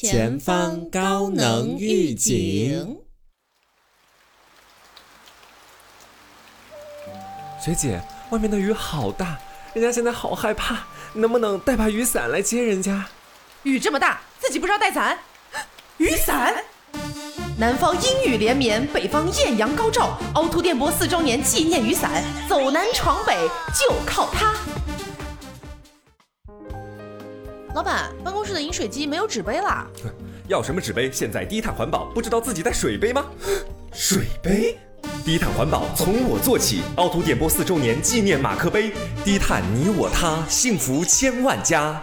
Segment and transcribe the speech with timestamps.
[0.00, 3.00] 前方高能预警。
[7.60, 8.00] 学姐，
[8.30, 9.36] 外面的雨好大，
[9.74, 10.84] 人家现在好害怕，
[11.14, 13.06] 能不能带把雨伞来接人家？
[13.64, 15.18] 雨这么大，自己不知道带伞？
[15.96, 16.54] 雨伞？
[17.58, 23.36] 南方阴雨连绵，北方艳阳高照，凹凸电波四周年纪念雨伞，走南闯北
[23.74, 24.54] 就靠它。
[27.78, 29.86] 老板，办公室的饮水机没有纸杯啦。
[30.50, 31.12] 要什么纸杯？
[31.12, 33.24] 现在低碳环保，不知道自己带水杯吗？
[33.94, 34.76] 水杯？
[35.24, 38.92] 低碳环保从我做起，凹凸点播四周年纪念马克杯，
[39.24, 42.02] 低碳你我他，幸福千万家。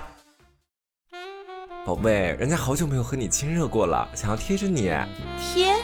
[1.85, 4.83] 宝贝，人家好久没有和你亲热过了，想要贴着你。
[5.37, 5.75] 贴？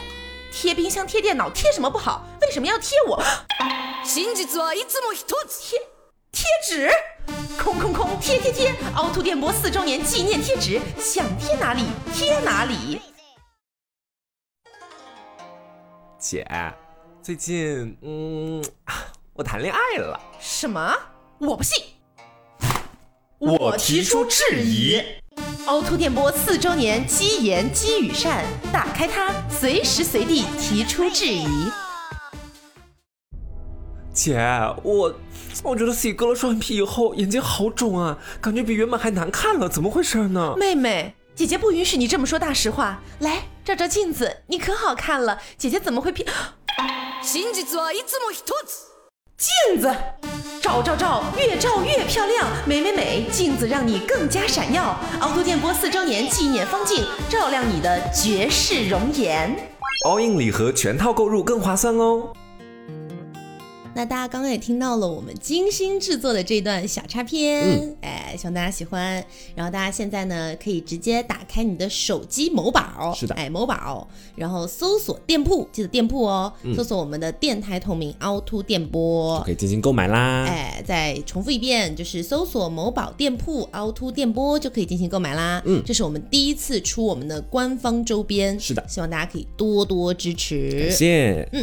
[0.50, 2.26] 贴冰箱、贴电脑，贴什么不好？
[2.40, 3.22] 为什么要贴我？
[4.08, 4.24] 贴
[6.32, 6.90] 贴纸，
[7.62, 13.02] 空空空，贴贴贴，凹凸电波四周年纪念贴纸，想贴哪里贴哪里。
[16.18, 16.46] 姐，
[17.20, 18.64] 最近，嗯，
[19.34, 20.18] 我谈恋爱了。
[20.40, 20.96] 什么？
[21.38, 21.84] 我不信。
[23.38, 25.02] 我提出质疑。
[25.66, 28.42] 凹凸电波四周年积言积雨扇，
[28.72, 31.70] 打开它，随时随地提出质疑。
[34.14, 34.38] 姐，
[34.82, 35.14] 我
[35.62, 40.54] 我觉得自己割了双眼皮以后，眼睛好肿啊，感觉比原本还难看了，怎么回事呢？
[40.56, 43.00] 妹妹，姐姐不允许你这么说大实话。
[43.20, 45.38] 来，照照镜子，你可好看了。
[45.56, 46.26] 姐姐怎么会骗？
[49.36, 49.94] 镜子，
[50.60, 54.96] 照照照，越照越漂亮，美美美，镜子让你更加闪耀。
[55.20, 59.54] 凹凸电波四周年纪念方镜，照亮你的绝世容颜。
[60.06, 62.32] all in 礼盒全套购入更划算哦。
[63.94, 69.22] 那大家刚刚也听到了我们精心制作的这段小插片，哎，希望大家喜欢。
[69.54, 80.46] 然后大家现在呢，可以直接打开你的手机某宝，是的，哎，某宝，然后搜索店铺，记得店铺哦，搜索我们的电台同名凹凸电波，可以进行购买啦。
[80.46, 85.62] 哎，再重复一遍，就是搜索某宝店铺凹凸电波就可以进行购买啦。
[85.66, 91.48] 嗯，这是我们第一次出我们的官方周边，是的，希望大家可以多多支持，感谢。
[91.52, 91.62] 嗯。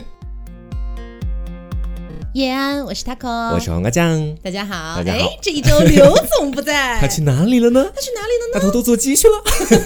[2.39, 4.95] 叶安，我是 taco，我是黄瓜酱，大家好。
[4.95, 5.29] 大家好。
[5.41, 7.83] 这一周刘总不在， 他去哪里了呢？
[7.93, 8.53] 他去哪里了呢？
[8.53, 9.35] 他偷偷做鸡去了。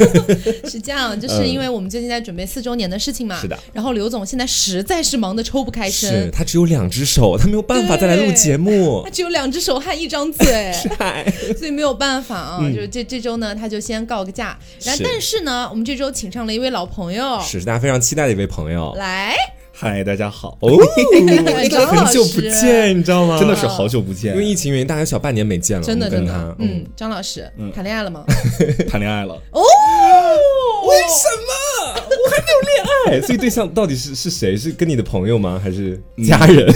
[0.70, 3.42] 是这样，就是因为我们最近在准备四周年的事情嘛。
[3.42, 3.58] 是的。
[3.74, 9.02] 然后刘总现在实在是忙得抽不开身，是他只有两只手，他没有办法再来录节目。
[9.04, 10.72] 他只有两只手和一张嘴，
[11.58, 12.60] 所以没有办法啊。
[12.72, 14.56] 就是这这周呢，他就先告个假。
[14.84, 19.36] 然后但是呢，我们这周请上了一位老朋友，是大家非常期待的一位朋友，来。
[19.76, 20.56] 嗨，大家好！
[20.62, 23.40] 哦，很久不见，你知道吗？
[23.40, 25.84] 真的是好久不见，因为疫情原因，大概小半年没见了。
[25.84, 28.24] 真的，跟他，嗯，张老师，谈恋爱了吗？
[28.88, 29.34] 谈恋爱了。
[29.52, 29.62] 哦，
[30.88, 32.02] 为什么？
[32.06, 34.56] 我还没有恋爱，所以对象到底是是谁？
[34.56, 35.60] 是跟你的朋友吗？
[35.62, 36.72] 还是家人？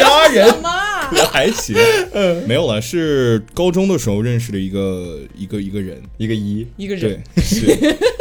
[0.00, 0.70] 家人吗？
[1.12, 1.76] 我 还行，
[2.12, 7.66] 嗯，没有了，是高中的时候认识的一个一个一个人，一个一一个人，对，是，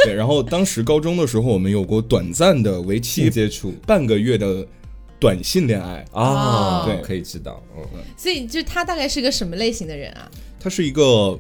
[0.06, 4.66] 对，然后当时高中的时候，我们有过短暂的为期接触半个月的
[5.20, 10.30] 短信恋爱啊，对，可以知道，嗯嗯，所以就他大概是个什么类型的人啊？
[10.60, 11.40] 他是一个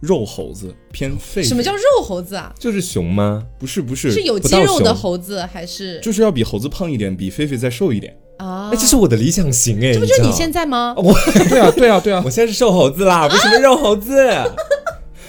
[0.00, 1.42] 肉猴子，偏废。
[1.42, 2.52] 什么叫肉猴子啊？
[2.58, 3.44] 就是熊吗？
[3.58, 5.98] 不是，不是，是有肌肉的猴子还是？
[6.00, 8.16] 就是要比猴子胖一点，比狒狒再瘦一点。
[8.38, 10.94] 啊，哎，这是我的理想型哎，这不就是你现在吗？
[10.96, 11.14] 我，
[11.48, 14.16] 对啊，对啊，对啊，我现在是瘦猴子啦，不是肉猴子。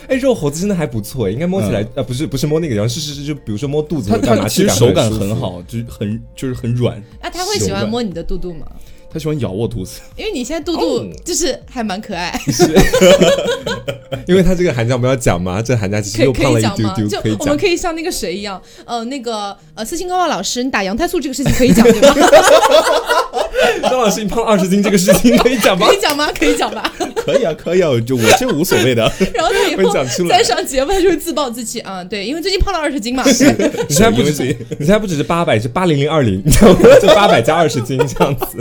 [0.10, 6.98] 哎，肉猴子真的还不错，应该摸起来啊，不是不是摸那个然后，是是是，就比如说摸肚子，它它其实手感很好，就是很就是很软。
[7.22, 8.66] 啊，他会喜欢摸你的肚肚吗？
[9.12, 12.32] 他喜欢咬我肚子，因为你现在肚肚就是还蛮可爱。
[12.48, 12.64] 是，
[14.28, 17.40] 因为他这个寒假我们要讲嘛，这寒假其实又胖了一丢丢，可以讲。
[17.40, 22.16] 我们可以像那个谁一样，呃，那个呃，斯琴高娃老师，你打羊胎素这个事情可以讲对吗？
[23.90, 25.88] 张老师，你胖了二十斤这个事情可以讲吗？
[25.88, 26.30] 可以讲吗？
[26.38, 26.94] 可以讲吧？
[27.16, 29.12] 可以啊，可以啊，就我这无所谓的。
[29.34, 29.92] 然后他以后
[30.28, 32.04] 再上节目，他就会自暴自弃啊。
[32.04, 33.24] 对，因为最近胖了二十斤嘛。
[33.28, 33.56] 你现
[34.00, 34.44] 在不止，
[34.78, 36.80] 你现在不只是八百，是八零零二零，你知道吗？
[37.02, 38.58] 就八百加二十斤这样子。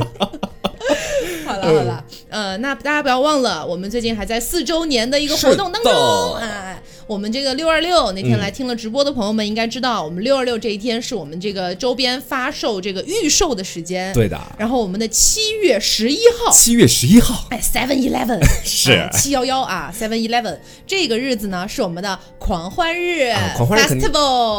[1.75, 6.83] 好了呃，那大家不要忘了，我们最近还在四周年的一个活动当中，哎。
[7.09, 14.13] 我们这个六二六那天来听了直播的朋友们应该知道，我们六二六这一天是我们这个周边发售这个预售的时间。
[14.13, 14.39] 对的。
[14.59, 23.99] 然后我们的七月十一号，七月十一号，哎，Seven Eleven 是七幺幺啊，Seven Eleven 这个日子呢是我们的狂欢日，狂欢日。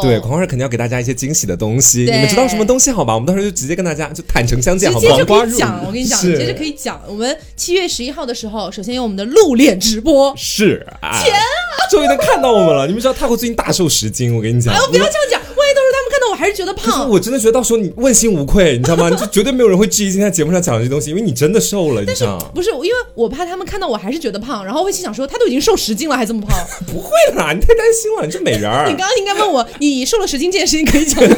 [0.01, 1.99] 对，狂欢日肯定要给大家一些惊喜的东西。
[1.99, 3.13] 你们知道什么东西好吧？
[3.13, 5.07] 我们到时候就直接跟大家就坦诚相见，好吗？
[5.07, 6.99] 直接就可以讲，我跟你讲，直接就可以讲。
[7.07, 10.83] 我们七月十一号的时候，首先有我们的露脸直播，是
[11.23, 11.45] 天啊！
[11.91, 12.87] 终于能看到我们了。
[12.87, 14.73] 你们知道，泰国最近大瘦十斤，我跟你讲。
[14.73, 17.09] 哎，不要这样讲，万一到时候他们看到我还是觉得胖。
[17.09, 19.09] 我真的觉得到时候你问心无愧，你知道吗？
[19.09, 22.45] 你 就绝对没有人会质疑今天节目上讲的这些东西，因为你真的瘦了，你知道吗？
[22.53, 26.57] 不是，因为我怕他们看到我还是觉得胖，然后会心想说他都已经瘦十斤了，还这么胖。
[26.87, 28.95] 不会啦，你太担心了，你这美人儿 你。
[28.95, 31.35] 刚刚应该问我，你瘦了十斤这件事情可以讲吗？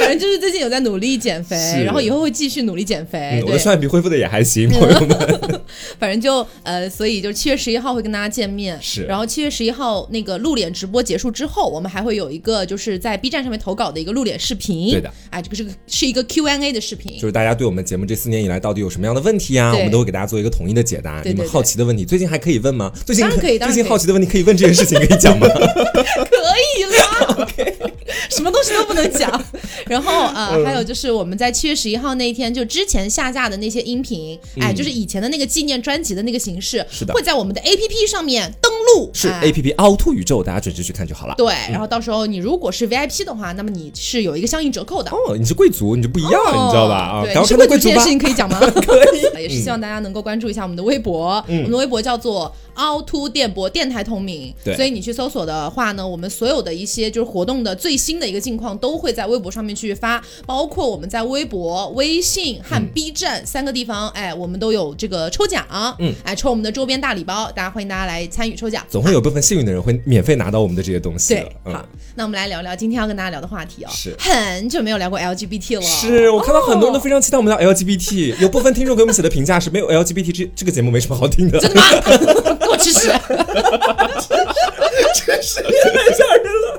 [0.00, 3.40] 反正就是最近有在努力减肥，然后以后会继续努力减肥。
[3.40, 5.60] 嗯，我的，双眼皮恢复的也还行， 朋友们。
[5.98, 8.78] 反正就呃，所以就七月十一号会跟大家见面。
[8.80, 14.90] 是然后七月十一号那个露脸直播结束之后，我们还会有一个就是在 B 站上面投稿的一个露脸视频。
[14.90, 17.14] 对的，哎，这个是个是一个 Q&A 的视频。
[17.20, 21.20] 就是大家对我们节目这四年以来到底有什么样的问题啊，我们都会给大家做一个统一的解答。
[21.22, 22.90] 对对你们好奇的问题，最近还可以问吗？
[23.04, 25.46] 最近当然可以最近好奇的问题可以问这件事情，可以讲吗？
[25.50, 26.36] 可
[26.78, 27.09] 以啦
[28.30, 29.30] 什么东西都不能讲。
[29.86, 39.10] 然后呃，嗯还有就是我们在七月十一号那一天，就之前下架的那些音频，哎，就是以前的那个纪念专辑的那个形式，嗯是的会在我们的 APP 上面登录。
[39.12, 41.34] 是哎 A P P 凹凸宇宙，大家准时去看就好了。
[41.36, 45.10] 对，然后到时候你如果是 VIP 的话，那么你是有一个相应折扣的。
[45.10, 46.94] 哦，你是贵族，你就不一样，哦你知道吧？
[46.96, 48.08] 啊，对，赶快你是贵族这件事。
[48.08, 48.58] 情可以讲吗？
[48.86, 54.74] 可以嗯 也是希望大家能够关注一下我们的微博，我们的微博叫做凹凸电波电台同名，对。
[54.74, 65.66] 所以你去搜索的话呢，我们所有的一些就是活动的最新的一个近况都会在微博上面去发，包括我们在微博、微信和 B 站三个地方，哎，我们都有这个抽奖，
[65.98, 68.84] 嗯，哎，抽我们的周边大礼包，大家欢迎大家来参与抽奖。
[68.88, 71.52] 总会有部分幸运的人会免费拿到我们的这些东西对，。
[71.66, 71.74] 嗯。
[71.74, 71.84] 好，
[72.14, 74.16] 那我们来聊聊今天要跟大家聊的话题哦，是。
[74.18, 81.86] 很久没有聊过 LGBT 了，是我看到很多人都哦非常期待我们聊 LGBT，有部分听众给我们写的评价是没有 LGBT 这这个节目没什么好听的，真的吗？
[82.70, 83.08] 给我吃屎！
[85.26, 86.78] 真是 太吓人了。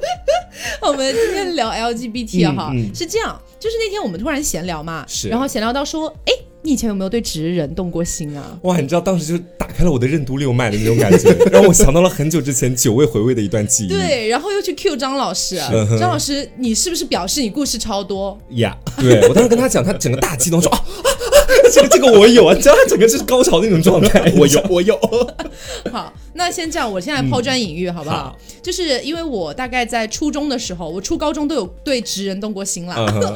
[0.82, 8.58] 我们今天聊 LGBT 啊哈、嗯嗯是这样，就是那天我们突然闲聊嘛，是然后闲聊到说，哎，你以前有没有对直人动过心啊？
[8.64, 13.90] 哇，你知道当时就打开了我的任督六脉的那种感觉，让我想到了很久之前久未回味的一段记忆。
[13.90, 15.58] 对，然后又去 Q 张老师，
[16.00, 18.38] 张老师，你是不是表示你故事超多？
[18.52, 25.00] 呀对我当时跟他讲，他整个大激动说啊啊啊，这个这个我有啊，你知道他整个就是高潮那种状态，我 有我有。
[25.92, 28.18] 好，那先这样，我现在抛砖引玉，好不好？
[28.18, 32.96] 好就是因为我大概在初中的时候，我初高中都有对直人动过心了。
[32.98, 33.34] 嗯哼，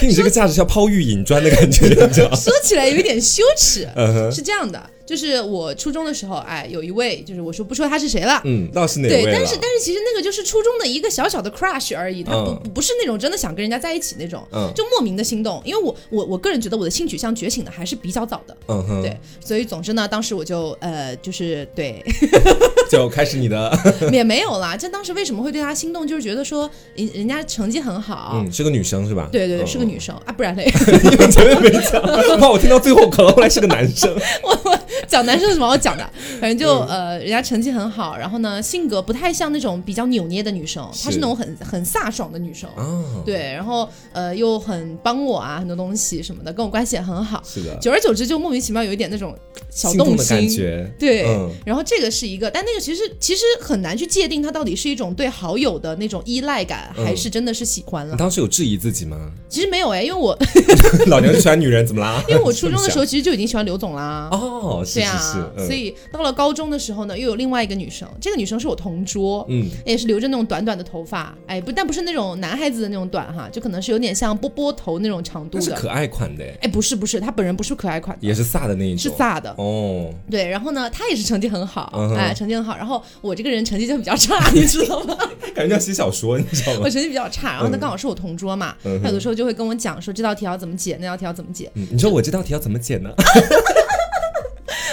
[0.00, 2.34] 听你这个架势叫抛玉引砖的感觉，你知道？
[2.34, 3.86] 说起来有一点羞耻，
[4.34, 9.32] 是这样的，就是我初中的时候，哎，有一位，就是我说不说他是谁了，嗯，到底是哪对，位对？
[9.32, 15.62] 但是但是其实那个就是初中的一个小小的 crush 而已，他不、嗯不是那种真的想跟人家在一起那种，嗯就莫名的心动。
[15.64, 22.02] 因为我我我个人觉得我的性取向觉醒的还是比较早的，嗯哼，对，所以总之呢，当时我就呃就是对
[22.90, 23.70] 就开始你的，
[24.12, 28.32] 也没有啦，就当时为什么会对他心动，就是觉得说人人家成绩很好。
[28.34, 29.28] 嗯，是个女生是吧？
[29.30, 30.64] 对对对，嗯是个女生啊，不然嘞，
[31.10, 32.00] 你们前面没讲，
[32.38, 34.14] 怕我听到最后可能后来是个男生。
[34.42, 36.08] 我我讲男生有什么好讲的？
[36.40, 42.68] 反正就、嗯呃，人家成绩很好，然后呢，性格不太像那种比较扭捏的女生，她是是那种很很飒爽的女生。
[42.76, 47.42] 哦，对，然后呃又很帮我啊，很多东西什么的，跟我关系也很好。
[47.48, 49.34] 是的，久而久之，就莫名其妙有一点那种
[49.70, 50.92] 小心动的心感觉。
[50.98, 58.12] 对，嗯然后这个是一个，但那个其实其实很难去界定它到底是一种对好友的那种依赖感，嗯还是真的是喜欢了。
[58.12, 59.32] 你当时有质疑自己吗？
[59.48, 60.36] 其实没有哎，因为我
[61.08, 62.22] 老娘就喜欢女人，怎么啦？
[62.28, 64.28] 因为我初中的时候 其实就已经喜欢刘总啦。
[64.30, 75.64] 哦，是是是，嗯所以到了高中的时候呢，又有另外一个女生，这个女生是我同桌，嗯，也是留着那种短短的头发，哎，不，但不是那种男孩子的那种短哈，就可能是有点像波波头那种长度的。
[75.64, 79.54] 是可爱款的，哎，不是不是，她本人不是可爱款的，也是飒的那一种，是飒的。
[79.56, 82.76] 哦，对，然后呢，他也是成绩很好，嗯哎，成绩很好。
[82.76, 85.16] 然后我这个人成绩就比较差， 你知道吗？
[85.54, 86.90] 感觉要写小说，你知道吗我？
[86.90, 93.10] 成绩比较差，然后他刚好是我同桌嘛，嗯哼她有的时候就会跟我讲说这道题要怎么解，那道题要怎么解，嗯你说我这道题要怎么解呢？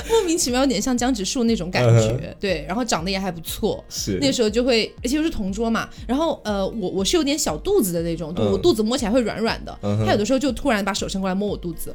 [0.08, 2.38] 莫名其妙有点像江直树那种感嗯觉。
[2.40, 3.84] 对，然后长得也还不错。
[3.90, 9.78] 是那时候就会，而且又是同桌嘛，然后呃，我我是有点小肚子的那种，就嗯我肚子摸起来会软软的。
[10.06, 11.94] 他有的时候就突然把手伸过来摸我肚子，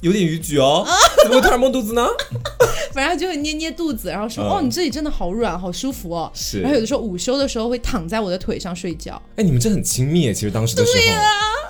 [0.00, 0.86] 有点逾矩哦，
[1.22, 2.06] 怎么会突然摸肚子呢？
[2.92, 9.20] 反正就会捏捏肚子，然后说：“嗯哦，你这里真的好软，好舒服哦。”是然后有的时候午休的时候会躺在我的腿上睡觉。
[9.36, 11.14] 哎，你们这很亲密耶，其实当时的时候，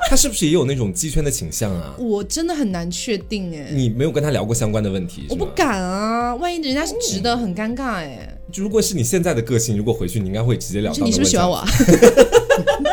[0.08, 1.94] 他是不是也有那种鸡圈的倾向啊？
[1.98, 8.38] 我真的很难确定哎，你没有跟他聊过相关的问题，我不敢啊，万一人家是直的，很尴尬哎。
[8.50, 11.06] 就如果是你现在的个性，如果回去，你应该会直截了当。
[11.06, 11.56] 你是不是喜欢我？
[11.56, 11.68] 啊？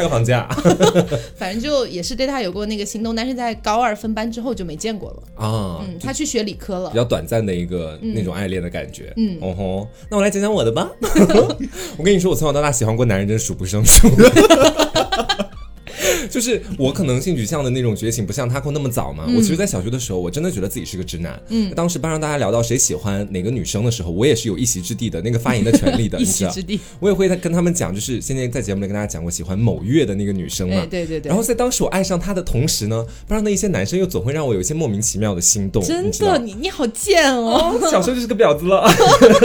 [0.00, 0.48] 开个房价
[1.36, 5.22] 反正就也是对他有过那个心动，但是在高二分班之后就没见过了。
[5.44, 6.96] 啊，嗯，他去学理科了比。
[6.96, 9.12] 较短暂的一个那种爱恋的感觉。
[9.16, 10.90] 嗯哦吼，那我来讲讲我的吧。
[11.98, 14.08] 我跟你说，我从小到大喜欢过男人真数不胜数。
[16.30, 19.24] 就是我可能性取向的那种觉醒不像 Taco 那么早嘛。
[19.26, 21.40] 嗯我其实，在小学的时候，我真的觉得自己是个直男。
[21.48, 26.62] 嗯，当时班上大家聊到谁喜欢哪个女生的时候，我也是有一席之地的，那个发言的权利的， 一席之。
[26.62, 26.78] 地。
[27.00, 30.76] 我也会跟他们讲，就是现在在节目里跟大家讲我喜欢某月的那个女生嘛。
[30.76, 35.82] 哎，对对对，然后在当时我爱上她的同时呢，班上的一些男生又总会让我有一些莫名其妙的心动。
[35.82, 37.78] 真的，你你好贱哦！
[37.90, 38.86] 小时候就是个婊子了。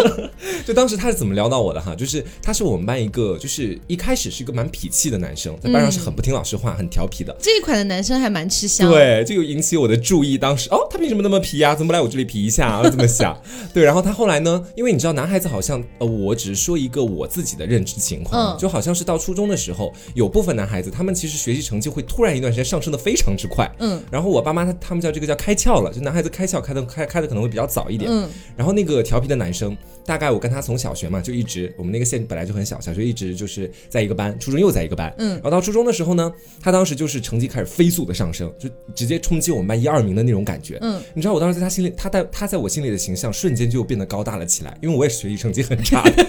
[0.65, 1.95] 就当时他是怎么撩到我的哈？
[1.95, 7.35] 就是他是我们班一个，就是一开始是一个蛮痞气的男生，在班上是很不听老师话、很调皮的。
[7.39, 10.37] 这一款的男生还蛮吃香。，对，就有引起我的注意。
[10.37, 12.81] 当时哦，他凭什么那么皮呀、怎么不来我这里皮一下啊？
[12.89, 13.35] 这么想。
[13.73, 14.63] 对，然后他后来呢？
[14.75, 23.69] 因为你知道，男孩子好像呃，我只是说一个我自己的认知情况，嗯就好像是到初中的时候，有部分男孩子他们其实学习成绩会突然一段时间上升的非常之快。
[23.79, 28.09] 嗯，然后我爸妈他他们叫这个叫开窍了，就男孩子开窍开的开开的可能会比较早一点。
[28.11, 36.31] 嗯，然后那个调皮的男生，大概我跟他从小学嘛就一直，我们那个县本来就很小，小学一直就是在一个班，初中又在一个班，嗯然后到初中的时候呢，
[36.65, 46.27] 他当时就是成绩开始飞速的上升，就直接冲击我们班一二名的那种感觉，嗯，你知道我当时在他心里，他在他在我心里的形象瞬间就变得高大了起来，因为我也是学习成绩很差的，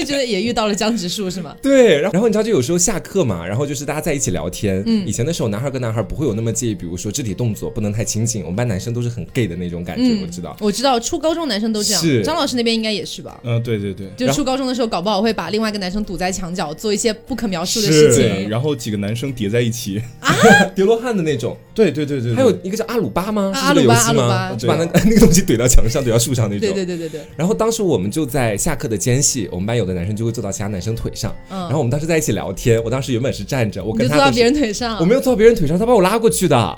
[0.00, 1.56] 就觉得也遇到了江直树是吗？
[1.62, 10.56] 对，然后然后你知道就有时候下课嘛，然后就是大家在一起聊天，嗯以前的时候男孩跟男孩不会有那么介意，比如说肢体动作不能太亲近，我们班男生都是很 gay 的那种感觉，嗯，我知道。
[10.60, 12.02] 我知道，初高中男生都这样。
[12.02, 13.40] 是张老师那边应该也是吧？
[13.44, 18.48] 嗯，对对对，就初高中的时候，搞不好会把另外一个男生堵在墙角，做一些不可描述的事情。
[18.48, 20.00] 然后几个男生叠在一起，
[20.74, 23.52] 叠罗汉的那种，对对对对，还有一个叫阿鲁巴吗？
[23.54, 24.50] 啊是这个游戏阿鲁巴阿吗？
[24.50, 26.60] 鲁就把那 那个东西怼到墙上，怼到树上那种。
[26.60, 32.82] 对对对对对，然后当时我们就在下课的间隙，我们班有的男生就会坐到其他男生腿上，嗯然后我们当时在一起聊天。
[32.84, 36.76] 我当时原本是站着，我跟他就坐到别人腿上，我没有坐到别人腿上，他把我拉过去的啊。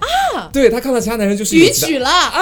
[0.52, 2.10] 对他看到其他男生就是有逾其他矩了。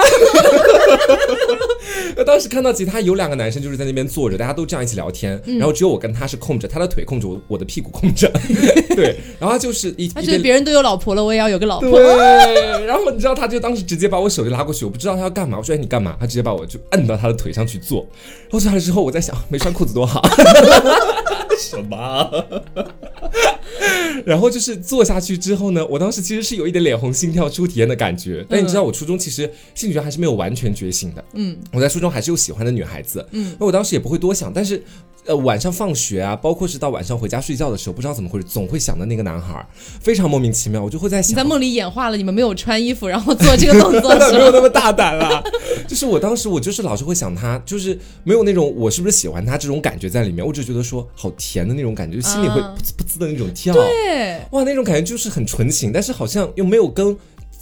[2.15, 8.31] 呃 当时看到其他有两个男生就是在那边坐着，大家都这样一起聊天，嗯然后只有我跟他是空着，他的腿空着，我我的屁股空着。
[8.95, 11.89] 对，然后他就是一一边他觉得别人都有老婆了，我也要有个老婆。
[11.91, 15.57] 对，然后你知道，他就当时直接把我手就拉过去，我不知道他要干嘛。
[15.57, 18.05] 我说：“哎，你干嘛？”他直接把我就摁到他的腿上去坐。
[18.49, 20.21] 然后坐下来之后，我在想，没穿裤子多好。
[21.59, 22.29] 什么啊？
[24.25, 28.45] 然后就是坐下去之后呢，我当时其实是有一点脸红、心跳、初体验的感觉。
[28.49, 31.23] 但你知道，我初中其实性觉还是没有完全觉醒的。
[31.33, 33.25] 嗯，我在初中还是有喜欢的女孩子。
[33.31, 34.83] 嗯，那我当时也不会多想，但是。
[35.27, 39.67] 呃，晚上放学啊，包括是到晚上回家睡觉的时候，不知道怎么回事，总会想到那个男孩儿，
[39.99, 40.81] 非常莫名其妙。
[40.81, 44.39] 我就会在想，你在梦里演化了，你们没有穿衣服，然后做这个动作 没？
[44.39, 45.43] 有那么大胆啦。
[45.87, 53.73] 就是我当时我就是老是会想他，就是没有那种我是不是喜欢他这种感觉在里面，我只觉得说好甜的那种感觉，就心里会啊噗呲噗呲的那种跳。
[53.73, 57.17] 对，哇，那种感觉就是很纯情，但是好像又没有跟。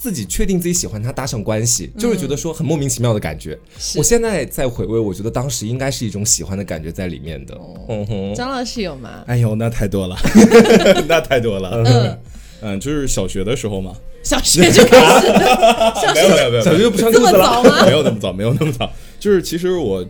[0.06, 3.58] 自己确定自己喜欢他搭上关系，就是觉得说很莫名其妙的感觉。
[3.80, 7.58] 是我现在在回味，我觉得当时应该是一种喜欢的感觉在里面的。
[7.90, 9.24] 嗯哼，张老师有吗？
[9.26, 10.16] 哎呦，那太多了，
[11.10, 11.82] 那太多了。
[11.84, 12.20] 嗯，
[12.62, 15.28] 嗯，就是小学的时候嘛，小学就开始，
[16.00, 17.42] 小 没有没有没有，小学就不穿裤子了。
[17.42, 17.84] 早吗？
[17.84, 18.88] 没有那么早，没有那么早。
[19.20, 20.06] 就是其实我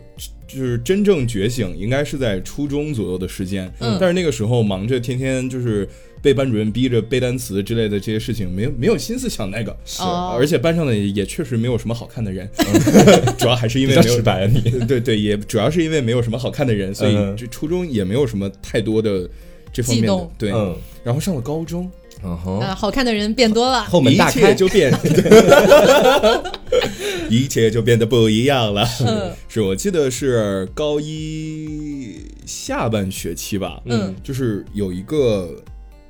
[0.46, 3.72] 就是真正觉醒，应该是在初中左右的时间。
[3.80, 5.88] 嗯但是那个时候忙着天天就是
[6.26, 9.76] 被班主任逼着背单词之类的这些事情，没有没有心思想那个。
[9.84, 10.02] 是。
[10.02, 10.34] 哦。
[10.36, 12.50] 而且班上的也确实没有什么好看的人，
[13.38, 14.20] 主要还是因为没有
[14.88, 17.36] 对对，也主要是因为没有什么好看的人，所以嗯。
[17.36, 19.30] 这初中也没有什么太多的
[19.72, 20.50] 这方面的对。
[20.50, 20.76] 嗯。
[21.04, 21.88] 然后上了高中，
[22.24, 22.36] 嗯
[22.74, 23.84] 好看的人变多了。
[23.84, 24.92] 后门大一切开，就变，
[27.30, 28.84] 一切就变得不一样了。
[29.06, 29.30] 嗯。
[29.48, 35.54] 是我记得是高一下半学期吧，嗯，就是有一个，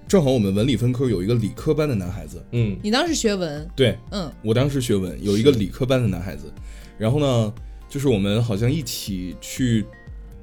[0.09, 6.53] 正好我们文理分科有一个理科班的男孩子，嗯你当时学文，对嗯我当时学文有一个理科班的男孩子，
[6.97, 7.53] 然后呢，
[7.89, 9.85] 就是我们好像一起去。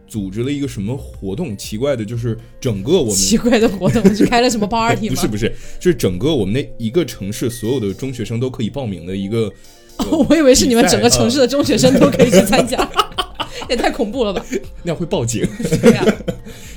[0.06, 1.58] 组织了一个什么活动？
[1.58, 5.16] 奇怪的就是整个我们奇怪的活动是开了什么 party 吗？
[5.16, 9.52] 不是不是，就是整个我们那一个城市所有的中学生都可以报名的一个
[9.98, 12.88] 哦 我以为是你们整个城市的，中学生都可以去参加，
[13.68, 14.46] 也太恐怖了吧？
[14.84, 15.48] 那样会报警。
[15.82, 16.06] 对呀，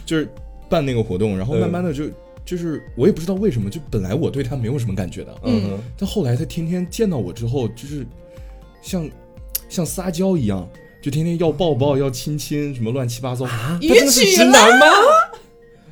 [0.06, 0.26] 就是
[0.70, 2.04] 办那个活动，然后嗯慢慢的就、
[2.46, 8.06] 就是我也不知道为什么，就本来我对他没有什么感觉的，嗯哼，但后来他天天见到我之后，就是
[8.80, 9.10] 像
[9.68, 10.66] 像撒娇一样，
[11.02, 13.44] 就天天要抱抱要亲亲，什么乱七八糟。
[13.44, 14.86] 啊，逾他真的是直男吗？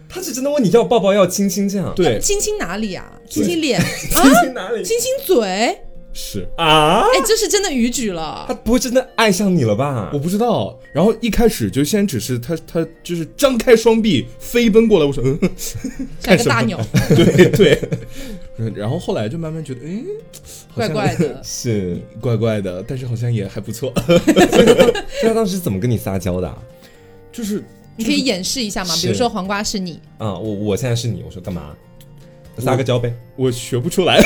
[0.09, 1.93] 他是真的问你要抱抱要亲亲这样？
[1.97, 3.21] 对，亲亲哪里啊？
[3.29, 4.85] 亲亲脸， 亲亲哪里？
[4.85, 5.77] 亲亲嘴，
[6.15, 7.01] 是啊？
[7.01, 8.55] 哎，这是真的逾矩了他。
[8.55, 10.19] 不会真的爱上你了吧我？
[10.19, 10.79] 不知道。
[10.93, 15.39] 然后一开始就先只是他他就是张开双臂飞奔过来，我说嗯，
[16.21, 16.81] 像个大鸟，
[17.15, 17.81] 对 对。
[18.77, 20.01] 然后后来就慢慢觉得，哎，
[20.69, 21.43] 好怪像怪的。
[21.43, 23.93] 是，怪怪的，但是好像也还不错。
[25.23, 26.57] 他当时怎么跟你撒娇的啊？
[27.33, 27.65] 就是
[27.97, 28.95] 你可以演示一下吗？
[29.03, 31.75] 比如说黄瓜是你，啊我我现在是你，我说干嘛？
[32.59, 33.13] 撒个娇呗。
[33.35, 34.23] 我学不出来，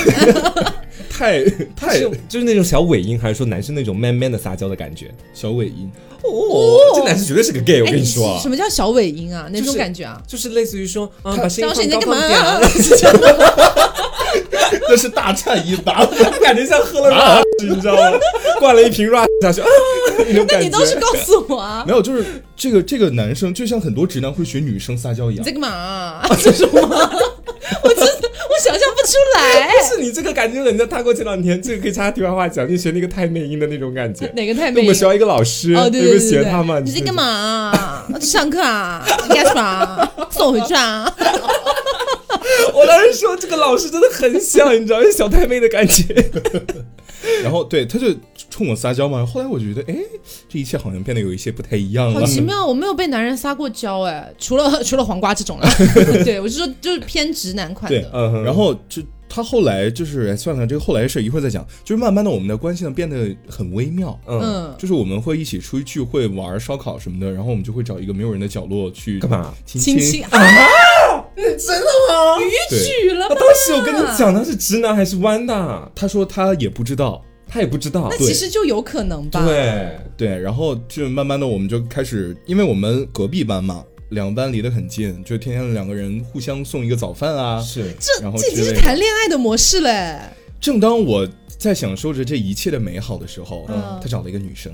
[1.19, 1.45] 太
[1.75, 5.11] 太是就是那种小尾音，还是说男生那种 man man 的撒娇的感觉？
[5.35, 5.91] 小尾音。
[6.23, 9.49] 哦，这男生绝对是个 gay，我哎跟你说啊什，么叫小尾音啊？
[9.53, 10.21] 那种感觉啊？
[10.27, 12.61] 就是类似于说，啊，把声音张老师你在放高干嘛放点啊，
[14.89, 16.05] 那是大颤一把？
[16.43, 17.15] 感觉像喝了
[17.61, 18.19] rush，你知道吗？
[18.59, 19.67] 灌了一瓶 rush 下去，啊，
[20.29, 20.67] 那种感觉。
[20.67, 21.85] 你倒是告诉我啊！
[21.87, 22.25] 没有，就是
[22.57, 25.53] 这个这个男生，就像很多直男会学女生撒娇一样你在。
[25.53, 26.27] 干嘛啊？
[26.43, 26.81] 这是什么？
[27.85, 28.18] 我真
[28.59, 29.69] 想象不出来。
[29.73, 34.27] 但是你这个感觉，人家他过前两天，这个可以插题外话讲，就学那个太妹音的那种感觉。
[34.35, 34.83] 哪个太美了？
[34.83, 36.81] 我们学校一个老师，哦，对有没有对对对学他嘛？
[36.81, 38.09] 你在干嘛啊？
[38.19, 39.05] 去上课啊？
[39.29, 40.13] 你干什么啊？
[40.31, 41.13] 送我回去啊？
[42.75, 46.05] 我当时说这个老师真的很像，你知道，小太妹的感觉。
[47.43, 48.07] 然后对，他就
[48.51, 49.25] 冲我撒娇嘛。
[49.25, 49.97] 后来我就觉得，哎，
[50.49, 52.21] 这一切好像变得有一些不太一样了。
[52.21, 55.69] 好奇妙，我没有被男人撒过娇哎，除了除了黄瓜这种了。
[56.25, 61.67] 对，我是说就是偏直男款对的。，嗯然后就他后来就是，哎，算了，这个后来的事一会儿再讲。
[61.85, 64.19] 就是慢慢的，我们的关系呢变得很微妙。
[64.27, 69.55] 嗯，嗯，就是我们会一起出去聚会、玩烧烤什么的，然后我们就会找一个没有人的角落去干嘛？
[69.67, 70.25] 亲亲
[71.37, 72.39] 亲啊，
[72.71, 73.35] 对，举了吧？
[73.39, 78.17] 当时我跟你讲他是直男还是弯的，他说他也不知道，他也不知道那。
[78.19, 79.45] 其实就有可能吧。
[79.45, 87.61] 对，对，然后就慢慢的我们就开始，因为我们隔壁班嘛，两个班离得很近，就天天两个人互相送一个早饭啊。
[87.61, 90.19] 是这然后这已经是谈恋爱的模式嘞。
[90.61, 94.73] 正当我在享受着这一切的美好的时候，嗯他找了一个女生，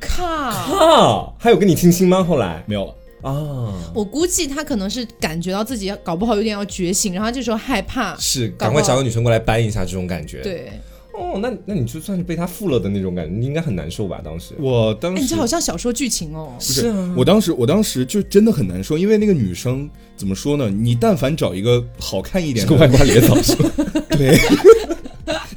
[0.00, 0.50] 靠！
[0.50, 2.22] 靠，还有跟你亲亲吗？
[2.22, 2.94] 后来没有了。
[3.22, 8.16] 啊，我估计他可能是感觉到自己搞不好有点要觉醒，然后他这时候害怕。
[8.16, 10.72] 是赶快找个女生过来搬一下这种感觉。，对，
[11.12, 14.20] 哦，那那你就算是被他负了的那种感觉，你应该很难受吧？
[14.24, 16.54] 当时我当哎，你这好像小说剧情哦。
[16.58, 20.70] 不是啊，我当时我当时就真的很难受，因为那个女生怎么说呢？
[20.70, 23.70] 你但凡找一个好看一点的，是个外挂野枣是吧？
[24.16, 24.38] 对，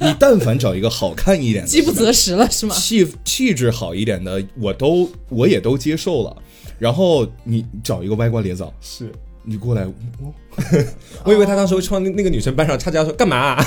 [0.00, 2.74] 你但凡找一个好看一点的， 饥不择食了是吗？
[2.74, 6.36] 气气质好一点的，我都我也都接受了。
[6.78, 9.10] 然后你找一个歪瓜裂枣，是。
[9.46, 10.32] 你过来，我
[11.26, 13.64] 我以为他当时会冲那那个女生班上，叉着腰说干嘛、啊？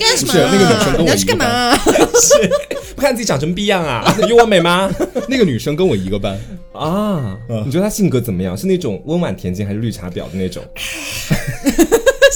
[0.00, 0.32] 干什么？
[0.32, 1.76] 啊是那个女生跟我你要去干嘛？
[1.76, 4.16] 是不 看自己长成逼样啊？
[4.26, 4.90] 有我美吗？
[5.28, 6.38] 那个女生跟我一个班，
[6.72, 8.56] 啊，你觉得她性格怎么样？
[8.56, 10.64] 是那种温婉恬静，还是绿茶婊的那种？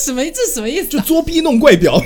[0.05, 0.23] 什么？
[0.27, 1.03] 这什么意思就啊？
[1.07, 1.99] 作逼弄怪婊，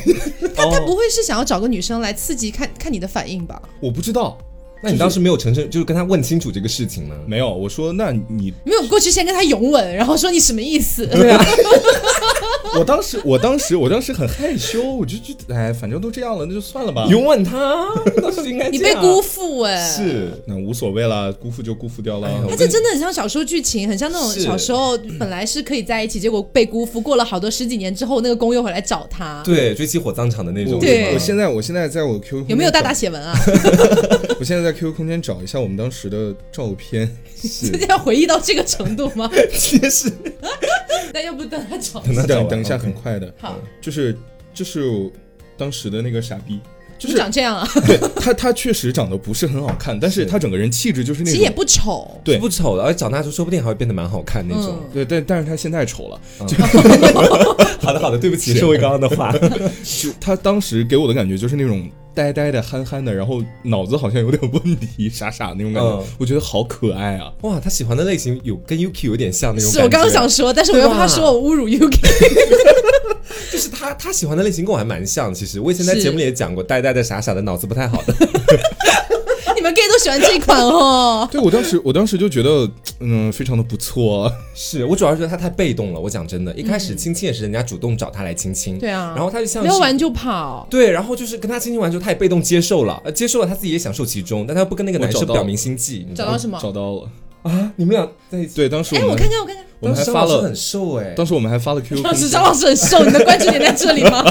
[0.55, 3.61] 他他哦不会是想要找个女生来刺激看看你的反应吧？
[3.81, 4.39] 我不知道，
[4.83, 7.15] 那你当时没有承认，就是跟他问清楚这个事情吗？
[7.27, 7.53] 没有。
[7.53, 11.07] 我说那你，没有过去先跟他拥吻，然后说你什么意思？
[11.07, 11.45] 对啊，
[12.79, 17.07] 我当时我当时我当时很害羞，我就就哎，反正都这样了，那就算了吧。
[17.11, 17.89] 拥吻他，
[18.23, 19.91] 当时应该你被辜负哎、。
[19.91, 20.31] 是。
[20.47, 22.29] 那无所谓了，辜负就辜负掉了。
[22.49, 29.43] 他这真的很像小说剧情，很像那种小时候本来是可以在一起，结果被辜负，过了好多十几年之后，那个公又回来找他。
[29.45, 30.79] 对，追妻火葬场的那种。
[30.79, 32.93] 对我现在我现在在我 QQ 有没有大大？
[32.93, 33.35] 写文啊？
[34.39, 37.11] 我现在在 QQ 空间找一下我们当时的照片。
[37.35, 39.31] 是要回忆到这个程度吗？
[39.55, 40.13] 其实
[41.15, 43.33] 那要不等他找等他找完等等一下，很快的。
[43.39, 44.17] 好，就是
[44.53, 45.11] 就是
[45.57, 46.61] 当时的那个傻逼，
[46.99, 47.69] 就是长这样啊？
[47.87, 51.33] 对他他确实长得不是很好看，但是是他整个人气质就是那种。
[51.33, 54.79] 其实也不丑，对不丑的，而且长大之后说不定还会变得蛮好看那种。
[54.83, 56.21] 嗯对，但但是他现在丑了，
[57.81, 59.33] 好的，好的，对不起， 收回刚刚的话。
[59.33, 67.33] 就他当时给我的感觉就是那种呆呆的、憨憨的，然后脑子好像有点问题、傻傻的那种感觉，嗯我觉得好可爱啊！
[67.43, 69.79] 哇，他喜欢的类型有跟 Yuki 有点像那种感觉。
[69.79, 71.99] 是我刚刚想说，但是我又怕说我侮辱 UK。
[73.53, 75.33] 就是他他喜欢的类型跟我还蛮像。
[75.33, 78.15] 其实我以前在节目里也讲过，呆呆的、傻傻的，脑子不太好的。
[79.61, 81.29] 你们 gay 都喜欢这款哦。
[81.31, 82.67] 对我当时，我当时就觉得，
[83.01, 84.33] 嗯，非常的不错。
[84.55, 86.01] 是我主要是觉得他太被动了。
[86.01, 96.59] 我讲真的，一开始亲亲也是人家主动找他来亲亲，对啊然后他就像撩完就跑，对，然后就是跟他亲亲完之后，他也被动接受了，呃，接受了，他自己也享受其中，但他又不跟那个男生表明心迹，找到什么？
[96.63, 97.09] 找到了，
[97.43, 97.71] 啊？
[97.77, 98.55] 你们俩在一起？
[98.57, 99.65] 对，当时哎，我们，我看看，我看看。
[99.81, 104.23] 我们还当时发了张老师很，瘦哎，当时我们还发了 QQ 当时张老师很瘦，你的关注点在这里吗？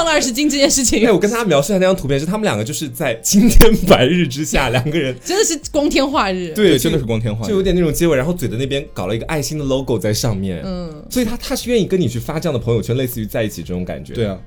[0.00, 6.54] 胖了二十斤这件事情哎，，我跟他描述一下那张图片，是他们两个就是在青天白日之下， 两个人真的是光天化日。
[6.54, 7.50] 对，真的是光天化日。
[7.50, 14.14] 就有点那种接吻，然后嘴的那边搞了一个爱心的 logo 在上面，嗯，所以他他是愿意跟你去发这样的朋友圈，类似于在一起这种感觉。
[14.14, 14.38] 对啊，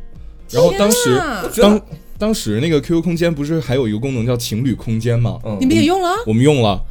[0.49, 1.21] 然后当时
[1.61, 1.81] 当
[2.17, 5.37] 当时那个 QQ 空间不是还有一个功能叫情侣空间吗？
[5.45, 6.15] 嗯你们也用了啊？
[6.25, 6.81] 我们用了，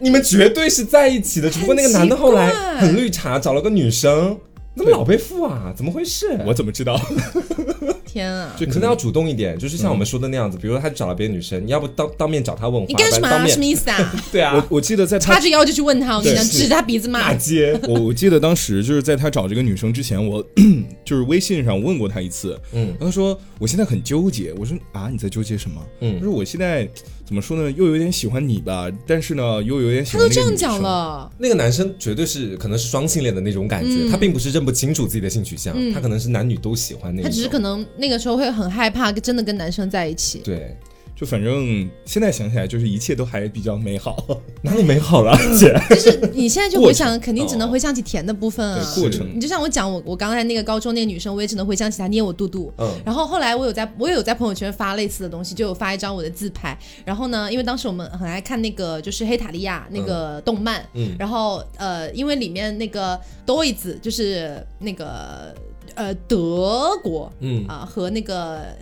[0.00, 4.38] 你们绝对是在一起的，只不过那个男的后来很绿茶，找了个女生。
[4.76, 5.72] 怎么老被负啊？
[5.76, 6.38] 怎么回事？
[6.46, 7.00] 我怎么知道？
[8.06, 8.54] 天啊！
[8.56, 13.46] 就可能要主动一点，就是像我们说的那样子，比如说他找了别的女生，你要不当当面找他问话，你干什么啊？
[13.46, 14.14] 什么意思啊？
[14.30, 17.34] 对啊我，我记得在他叉着腰就去问他，我跟你讲，指着他鼻子骂骂。
[17.34, 20.44] 街， 我我记得当时就是在他找这个女生之前，我
[21.04, 25.80] 就是微信上问过他一次，嗯然后他说我现在很纠结，我说啊你在纠结什么？
[26.00, 26.88] 嗯他说我现在
[27.24, 30.80] 怎么说呢，又有点喜欢你吧，但是呢又有点喜他欢都这样讲。
[30.82, 37.30] 了，那个男生绝对是可能是双性恋的那种感觉，嗯他并不是认不清楚自己的性取向，他可能是男女都喜欢那种。
[37.30, 40.40] 他只是可能那个时候会很害怕，真的跟男生在一起。
[40.44, 40.76] 对，
[41.16, 44.26] 就反正现在想起来，就是一切都还比较美好。
[44.62, 45.72] 哪里美好了， 姐？
[45.90, 48.94] 就是你现在就回想，肯定只能回想起甜的部分啊。
[48.96, 52.72] 过程你就像我讲，我我刚才那个高中那个女生，我也只能回想起她捏我肚肚。
[52.78, 56.76] 嗯然后后来我有在，我也有在朋友圈发类似的东西，就有发一张我的自拍。
[57.04, 65.54] 然后呢，因为当时我们很爱看那个就是黑塔利亚那个动漫，嗯然后呃，因为里面那个 Dois 就是那个
[65.94, 68.74] 呃德国，嗯啊、和那个呃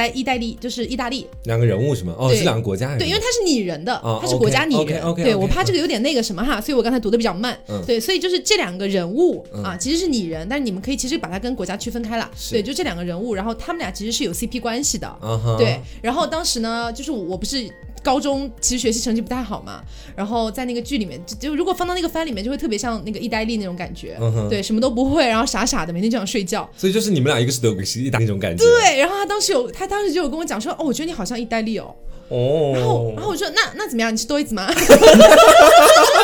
[0.00, 2.14] 代意大利就是意大利，两个人物是吗？
[2.18, 2.96] 哦，对是两个国家。
[2.96, 5.14] 对，因为它是拟人的，哦它是国家拟人。
[5.14, 7.54] 对我怕这个有点那个什么哈，所以我刚才读的比较慢。
[7.68, 12.30] 嗯对，所以就是这两个人物、嗯啊，其实是拟人，但是你们可以其实把它跟国家区分开了。
[12.50, 15.14] 对，就这两个人物，然后他们俩其实是有 CP 关系的。
[15.58, 17.68] 对，然后当时呢，就是我不是
[18.02, 19.82] 高中其实学习成绩不太好嘛，
[20.16, 26.68] 然后在那个剧里面，就就如果放到那个番里面，就会特别像那个意大利那种感觉，嗯对，什么都不会，然后傻傻的，每天就想睡觉。
[26.76, 28.64] 所以就是你们俩一个是德国，一个是意大利那种感觉。
[28.64, 31.94] 对，然后他当时有，他当时就有跟我讲说，哦，我觉得你好像意大利哦，
[32.28, 34.12] 哦，然后，然后我说那那怎么样？
[34.12, 34.66] 你是多一子吗？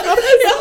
[0.07, 0.61] 然后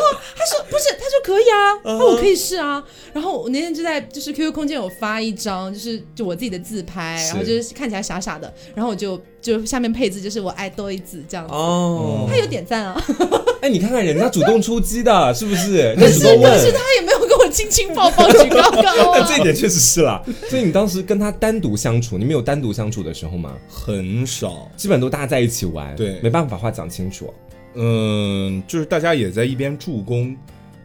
[0.70, 2.82] 不是，他说可以啊，那我可以试啊。
[3.12, 11.54] 然后我那天就在就是 QQ 空间有发一张，就是就我自己的自拍，然后就是看起来傻傻的，然后我就就下面配字就是我爱多一子这样子。
[11.54, 13.00] 哦，他有点赞啊，
[13.62, 15.76] 哎，你看看人家主动出击的， 是不是？
[15.76, 16.24] 人但是。
[16.42, 19.12] 但是他也没有跟我亲亲抱抱举高高啊。
[19.16, 23.54] 但这一点确实是啦，所以你当时跟他单独相处，你们有单独相处的时候吗？
[23.68, 27.32] 很少，基本都大家在一起玩，对没办法把话讲清楚。
[27.78, 30.34] 嗯，就是大家也在一边助攻，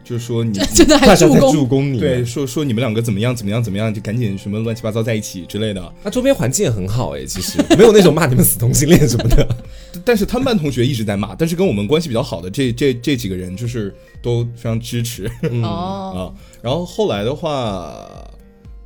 [0.04, 5.92] 就是说你 真的还大家在助攻，助攻你，对，说说你们两个怎么样怎么样怎么样，就赶紧什么乱七八糟在一起之类的。
[6.02, 7.58] 那周边环境也很好哎，其实。
[7.76, 9.46] 没有那种骂你们死同性恋什么的。
[10.04, 15.26] 但是他们班同学一直在骂，但是跟我们关系比较好的这这这几个人就是都非常支持。
[15.62, 17.94] 啊、哦，然后后来的话，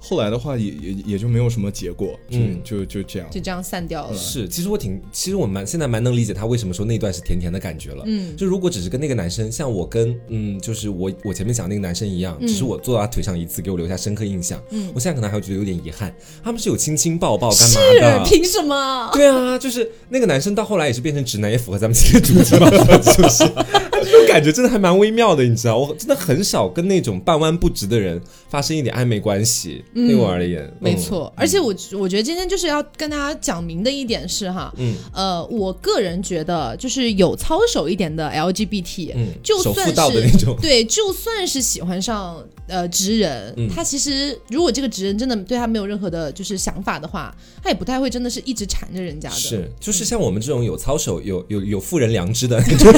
[0.09, 3.29] 后来的话也也也就没有什么结果，就、嗯就就这样。
[3.29, 4.16] 就这样散掉了。
[4.16, 8.05] 是，其实我挺，其实我蛮现在蛮能理解他为什么说那段是甜甜的感觉了。
[8.07, 14.62] 嗯就如果只是跟那个男生，像我跟嗯，就是我我前面讲那个男生一样，只是我坐到他腿上一次，给我留下深刻印象。
[14.71, 16.14] 嗯我现在可能还会觉得有点遗憾。
[16.45, 18.25] 他们是有亲亲抱抱干嘛是的？
[18.25, 19.11] 凭什么？
[19.12, 23.45] 对啊，就是那个男生到后来也是变成直男，也符合咱们今天的主题嘛，就是
[23.90, 34.94] 他这种感觉真的还蛮微妙的，你知道，我真的很少跟那种半弯不直的人发生一点暧昧关系，对我而言，嗯，没错，而且我我觉得今天就是要跟大家讲明的一点是哈，嗯。
[35.12, 40.56] 呃，我个人觉得就是有操守一点的 LGBT，、嗯就算是那种。
[40.61, 43.68] 对，就算是喜欢上呃直人，嗯。
[43.68, 49.35] 他其实如果这个直人真的对他没有任何的就是想法的话，他也不太会真的是一直缠着人家的。
[49.35, 52.92] 是，就是像我们这种有操守、有有有妇人良知的 那种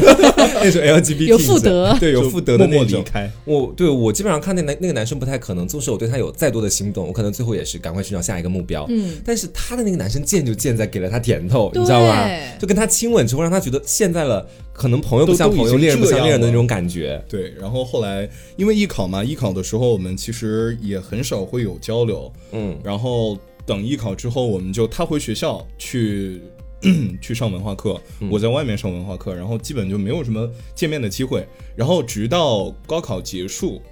[0.62, 1.96] 那种 LGBT，有妇德。
[1.98, 3.00] 对，有就妇德的默默那种。
[3.00, 8.84] 离开，我对我基本上看那男那个男生不太可能，纵使我对他有再多的心动，我可能最后也是赶快寻找下一个目标。
[8.88, 12.28] 嗯，但是他的那个男生见就见在给了他甜头，你知道吗？
[12.58, 17.22] 就跟他亲吻之后，让他觉得现在了，可能朋友不像朋友，恋人不像恋人的那种感觉。
[17.28, 17.54] 对。
[17.58, 26.40] 然后后来因为艺考嘛，艺考的时候我们其实也很少会有交流，嗯，然后等艺考之后，我们就他回学校去
[27.20, 31.46] 去上文化课，我在外面上文化课，然后基本就没有什么见面的机会。
[31.74, 33.82] 然后直到高考结束，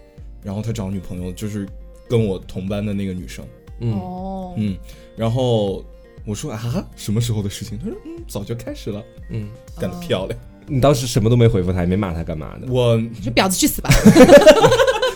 [0.46, 1.66] 然后他找女朋友，就是
[2.08, 3.44] 跟我同班的那个女生，
[3.80, 4.76] 嗯哦，嗯，
[5.16, 5.84] 然后
[6.24, 7.76] 我说啊，什么时候的事情？
[7.76, 10.38] 他说嗯，早就开始了，嗯， 干得漂亮。
[10.68, 12.72] 你当时什么都没回复他，也没骂他干嘛的？
[12.72, 13.90] 我你说婊子去死吧！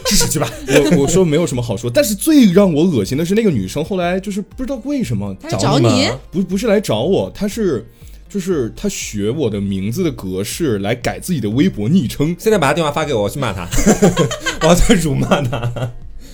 [0.04, 0.50] 支持去吧。
[0.66, 7.86] 我我说没有什么好说，但是最让我恶心的是那个女生后来就是不知道为什么找你不不是来找我，她是
[8.30, 13.68] 就是他学我的名字的格式来改自己的微博昵称，现在把他电话发给我，我去骂他，
[14.62, 15.90] 我要再辱骂他。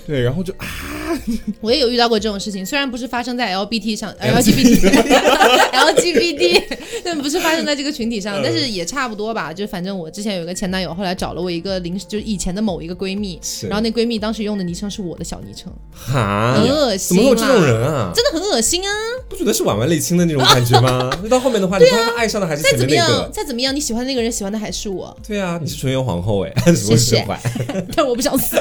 [0.07, 0.67] 对，然后就啊，
[1.61, 4.91] 我也有遇到过这种事情，虽然不是发生在 LGBT 上，LGBT
[5.73, 6.63] LGBT，
[7.05, 9.53] 但不是发生在这个群体嗯上，但是也差不多吧。
[9.53, 18.13] 就反正我之前有一个前男友，后来找了我一个临时，就是以前的某一个闺蜜，然后那闺蜜当时用的昵称是我的小昵称，哈很恶心怎心么会有这种人啊？
[18.15, 18.93] 真的很恶心啊！
[19.29, 21.11] 不觉得是婉婉泪青的那种感觉吗？
[21.23, 23.29] 那到后面的话，你突然爱上的还是再怎么样。
[23.33, 27.27] 再怎么样，你喜欢那个人，喜欢的还是我，对啊，你是纯元皇后哎，谢谢？
[27.97, 28.57] 但我不想死。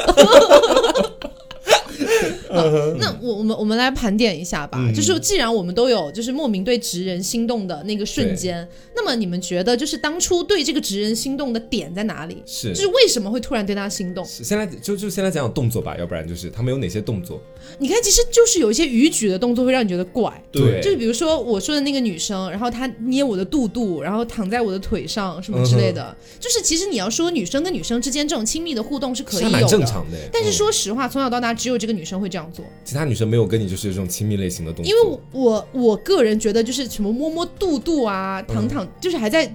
[2.56, 4.78] 好，那我我们我们来盘点一下吧。
[4.82, 12.42] 嗯就是既然我们都有就是莫名对直人心动的那个瞬间，那么你们觉得就是当初对这个直人心动的点在哪里？
[12.46, 14.26] 是就是为什么会突然对他心动？
[14.26, 17.42] 是先来就就先来讲讲动作吧，要不然就是他们有哪些动作？
[17.80, 20.32] 你看，其实就是有一些逾矩的动作会让你觉得怪。
[20.52, 30.18] 对就是比如说我说的那个女生，然后她捏我的肚肚，然后躺在我的腿上什么之类的，嗯就是其实你要说女生跟女生之间这种亲密的互动是可以有的，正常的。
[30.32, 39.52] 但是嗯说实话，从小到大只有这个女生会这样做，其他女生没有跟你就是这种亲密类型的动作，因为我我我个人觉得就是什么摸摸肚肚啊，嗯躺躺，就是还在。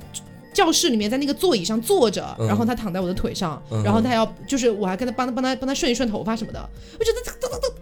[0.53, 2.47] 教室里面，在那个座椅上坐着，嗯。
[2.49, 7.21] 然后他躺在我的腿上，嗯然后他要就是我还跟他帮他帮他帮他顺一顺头发什么的，我觉得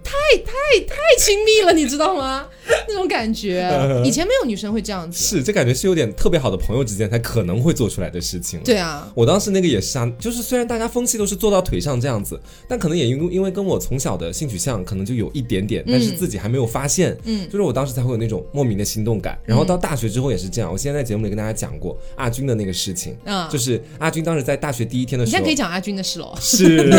[0.09, 0.53] 太太
[0.87, 2.47] 太亲密了，你知道吗？
[2.89, 3.71] 那种感觉，
[4.05, 5.23] 以前没有女生会这样子。
[5.25, 8.61] 是这感觉是有点特别好的朋友之间才可能会做出来的事情。
[8.65, 19.39] 对啊，我当时那个也是啊，就是虽然大家风气都是坐到腿上这样子，但可能也因为因为跟我从小的性取向可能就有一点点，但是自己还没有发现，嗯就是我当时才会有那种莫名的心动感。
[19.45, 26.35] 然后到大学之后也是这样，我之前在节目里跟大家讲过阿军的那个事情，啊就是阿军当时在大学第一天的时候你现在可以，讲阿军的事了。
[26.39, 26.91] 是。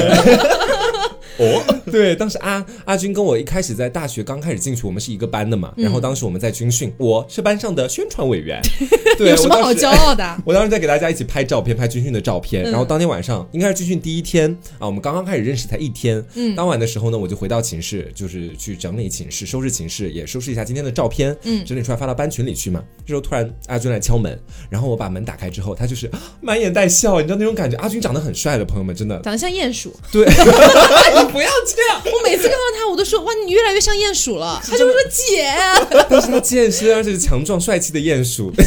[1.37, 5.73] 哦，对，当时阿阿军跟我一开始在大学刚开始进去，我们是一个班的嘛。
[5.77, 8.61] 然后当时我们在军训，我是班上的宣传委员，
[9.17, 10.37] 对，有什么好骄傲的？
[10.45, 12.65] 我当时在给大家一起拍照片，拍军训的照片。
[12.65, 16.23] 嗯然后当天晚上应该是军训第一天啊，我们刚刚开始认识才一天。
[16.35, 22.83] 嗯当晚的时候呢，我就回到寝室，就是去整理寝室、收拾寝室，也收拾一下今天的照片，嗯整理出来发到班群里去嘛。
[23.05, 24.37] 这时候突然阿军来敲门，
[24.69, 27.77] 然后我把门打开之后，他就是啊 满眼带笑，你知道那种感觉。
[27.77, 29.19] 阿军长得很帅的，朋友们，真的。
[29.21, 29.93] 长得像鼹鼠。
[30.11, 32.01] 对，你不要这样。
[32.05, 34.61] 我每次看到他，我都说哇，你越来越像鼹鼠了。
[34.65, 35.53] 他就会说姐，
[36.09, 38.51] 但是他健身，而且是强壮帅气的鼹鼠。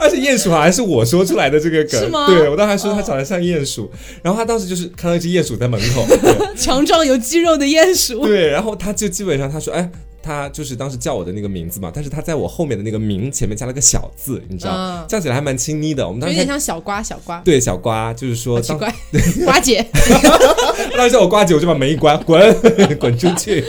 [0.00, 3.90] 而且鼹鼠好像是我说出来的这个梗，是吗对我当时还说他长得像鼹鼠，
[4.22, 8.26] 然后他当时就是看到一只鼹鼠在门口， 对强壮有肌肉的鼹鼠。
[8.26, 9.90] 对，然后他就基本上他说，哎。
[10.24, 16.06] 他就是当时叫我的那个名字嘛，但是他在我后面的那个名前面加了个小字，你知道，嗯叫起来还蛮亲昵的。
[16.06, 17.38] 我们当时有点像小瓜，小瓜。
[17.44, 18.92] 对小瓜，就是说奇怪，
[19.44, 19.84] 瓜姐，
[20.96, 22.56] 当时叫我瓜姐，我就把门一关，滚
[22.98, 23.62] 滚出去。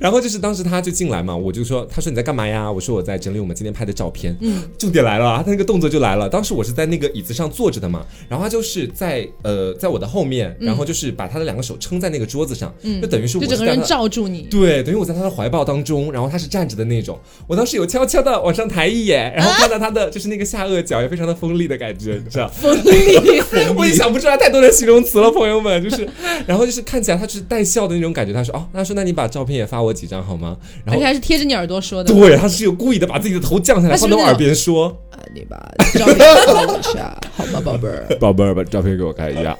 [0.00, 2.70] 然后就是当时他就进来嘛，我就说，他说你在干嘛呀？
[2.70, 4.34] 我说我在整理我们今天拍的照片。
[4.40, 6.28] 嗯，重点来了啊，他那个动作就来了。
[6.28, 14.48] 当时我是在那个椅子上坐着的嘛，然后他就是在呃在我的后面，然后就是把他的两个手撑在那个桌子上，就等于是我就整个人罩住你。
[14.50, 17.18] 对，等于我在他的怀抱当中，然后他是站着的那种。
[17.46, 22.48] 我当时有悄悄的往上抬一眼，然后看到他的就是那个下颚角也非常的锋利的感觉，你知道？
[22.54, 23.40] 锋利，
[23.76, 26.08] 我也想不出来太多的形容词了，朋友们，就是，
[26.46, 28.32] 然后就是看起来他就是带笑的那种感觉。
[28.32, 30.56] 他说哦，他说那你把照片也发我几张好吗？
[30.84, 32.12] 然后而且还是贴着你耳朵说的。
[32.12, 35.56] 对，他是有故意的把自己的头降下来他是不是那种放到我耳边说，啊，你把
[35.98, 38.06] 照片发我一下，好吗， 宝贝儿？
[38.20, 39.56] 宝贝儿把照片给我看一下。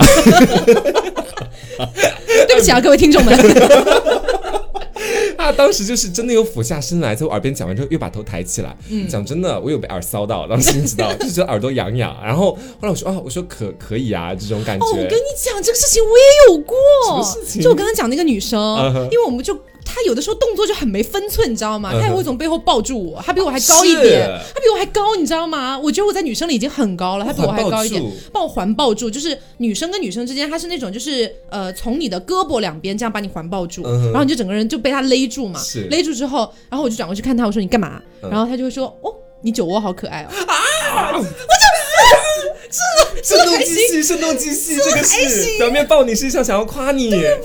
[2.47, 3.37] 对不起啊，各位听众们。
[5.38, 8.77] 他当时就是真的有俯下身来，在我耳边讲完之后，又把头抬起来。
[8.90, 12.14] 嗯讲真的，我有被耳骚到，当时你知道，就觉得耳朵痒痒。
[12.23, 14.85] 然后后来我说啊，我说可可以啊，这种感觉。
[14.85, 16.77] 哦，我跟你讲，这个事情我也有过。
[17.09, 19.59] 什么事情就我刚刚讲那个女生嗯哼因为我们就
[19.92, 21.90] 她有的时候动作就很没分寸，你知道吗？
[21.92, 25.79] 他也会从背后抱住我，他比我还高一点他，比我还高，你知道吗？
[25.79, 29.11] 我觉得我在女生里已经很高了，他比我还高一点帮我环抱住。
[29.11, 35.87] 就是女生跟女生之间，他是那种就是呃，从你的胳膊两边这样把你环抱住，嗯然后你就整个人就被他勒住嘛是。
[35.90, 38.00] 勒住之后，然后我就转过去看他，我说你干嘛？
[38.22, 40.31] 嗯然后他就会说哦，你酒窝好可爱哦。
[43.23, 47.45] 声东击西，声东击西，这个是表面抱你，实际上想要夸你，对吧？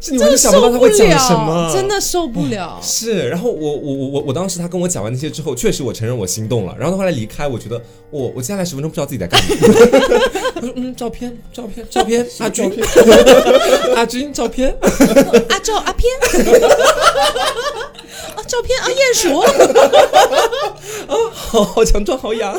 [0.00, 2.78] 是你完全想不到他会讲什么，真的受不了。
[2.82, 6.74] 是，然后我我我我我当时他跟我讲完那些之后，确实我承认我心动了。
[6.78, 9.48] 然后他后来离开，我觉得我我接下来十分钟不知道自己在干嘛。
[10.56, 12.72] 我说嗯，照片照片 照片，阿军
[13.94, 14.74] 阿军照片，
[15.48, 16.10] 阿，照阿片，
[18.36, 19.40] 啊照片啊鼹鼠，
[21.32, 22.58] 好好强壮，好痒。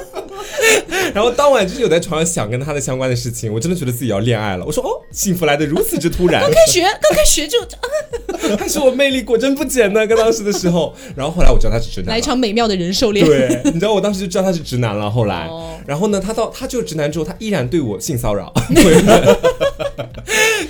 [1.14, 4.66] 然后当晚就是有在床上想跟他的相关的事情，我真的觉得自己要恋爱了。
[4.66, 6.42] 我说哦，幸福来的如此之突然。
[6.42, 10.94] 刚开学刚开学就、啊、 还是我魅力果真不减呢，跟当时的时候。
[11.16, 12.22] 然后后来我知道他是直男来一。
[12.22, 13.26] 场美妙的人兽恋。
[13.26, 15.10] 对，你知道我当时就知道他是直男了。
[15.10, 18.52] 后来，哦然后呢，他到他就是直男之后，他依然对我性骚扰，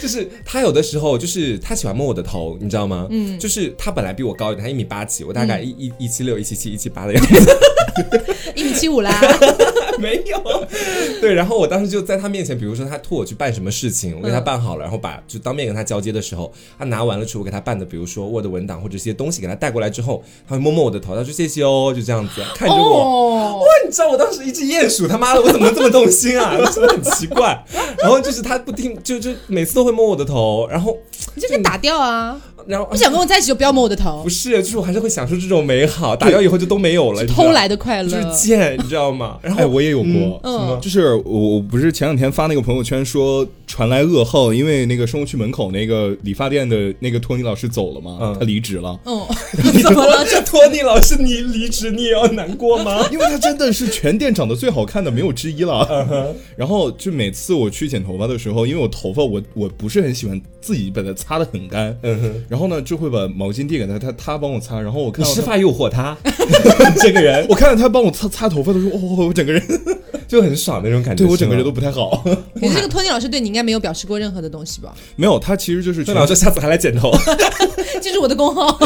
[0.01, 3.07] 就是他有的时候就是他喜欢摸我的头，你知道吗？
[3.09, 7.57] 嗯，就是他本来比我高一点，他一米八几，我大概一一一七六、一七七、一七八的样子。
[8.55, 9.13] 一米七五啦，
[9.99, 10.41] 没有，
[11.19, 22.81] 对，然后我当时就在他面前，比如说他托我去办什么事情，我给他办好了，然后把就当面跟他交接的时候，他拿完了之后，我给他办的，比如说 Word 文档或者一些东西给他带过来之后，他会摸摸我的头，他说谢谢哦，就这样子看着我。
[22.81, 26.55] 哦，哇，你你知道我当时一只鼹鼠，他妈的，我怎么这么动心啊？
[26.73, 27.63] 真的很奇怪。
[27.99, 30.97] 然后就是他不听，就就每次都会摸我的头，然后
[31.35, 32.39] 你就可以打掉啊！
[32.67, 38.33] 然后不想跟我在一起就不要摸我的头不，是，就是我还是会享受这种美好，打掉以后就都没有了，偷来的快乐就是乐。
[38.33, 39.37] 贱，你知道吗？
[39.43, 48.99] 然后哎，我也有过，嗯就是我我不是前两天发那个朋友圈说传来噩耗，因为那个生活区门口那个理发店的那个托尼老师走了嘛，嗯他离职了。
[49.05, 49.21] 嗯，
[49.83, 50.25] 怎么了？
[50.25, 53.05] 这托尼老师你离职，你也要难过吗？
[53.11, 56.35] 因为他真的是全店长得最好看的，没有之一了。
[56.55, 66.17] 然后就每次我去剪头发的时候，因为我头发我我不是很喜欢自己把它擦的很干，嗯哼，然后呢就会把毛巾递给他，他他帮我擦，然后我看到他，你施法诱惑他，
[67.01, 69.63] 这个人我看到他帮我擦擦头发的时候，哦，我整个人
[70.27, 71.23] 就很爽那种感觉。
[71.23, 72.21] 对我整个人都不太好。
[72.59, 74.93] 可是这个托尼老师对你应该没有表示过任何的东西吧？
[75.15, 77.09] 没有，他其实就是全托尼老师下次还来剪头，
[78.03, 78.77] 这是我的工号，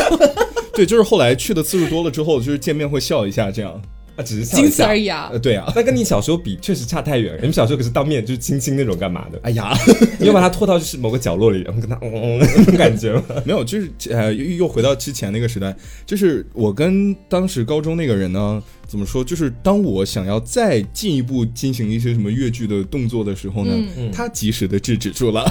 [0.75, 3.81] 对，就是后来去的次数多了之后，就是见面会笑一下这样。
[4.15, 5.39] 啊，只是仅此下而已啊呃，。
[5.39, 7.39] 对啊， 那跟你小时候比，确实差太远了。
[7.39, 9.39] 你们小时候可是当面就是亲亲那种干嘛的？
[9.43, 9.73] 哎呀，
[10.19, 13.23] 你要把他拖到就是某个角落里，然后跟他嗯嗯嗯那种感觉吗？
[13.45, 15.75] 没有，就是呃，又又回到之前那个时代，
[16.05, 19.23] 就是我跟当时高中那个人呢，怎么说？
[19.23, 25.45] 就是当我想要再进一步进行一些什么越剧的动作的时候呢，嗯他及时的制止住了，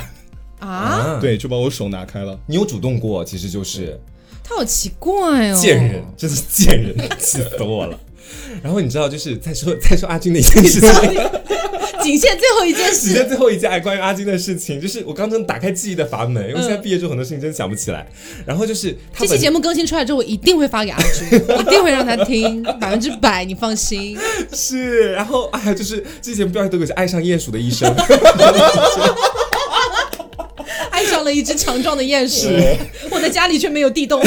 [0.61, 2.39] 啊，对，就把我手拿开了。
[2.47, 3.99] 你有主动过，其实就是
[4.43, 7.99] 他好奇怪哦，贱人，真是贱人，气死我了。
[8.63, 10.91] 然后你知道，就是再说 再说阿军的一件事情，
[12.03, 13.29] 仅限最后一件事，仅限。
[13.29, 18.07] 最后一件关于阿军的事情，就是我刚真打开记忆的阀门，因为现在嗯毕业之后很多事情真想不起来。
[18.47, 21.27] 然后就是他这期节目更新出来之后，我一定会发给阿军，
[21.61, 24.19] 一定会让他听，百分之百，你放心。
[24.53, 27.95] 是，然后哎呀，就是这期节目标题都有是爱上鼹鼠的一生，
[30.91, 32.49] 爱上了一只强壮的鼹鼠，
[33.11, 34.23] 我的家里却没有地洞。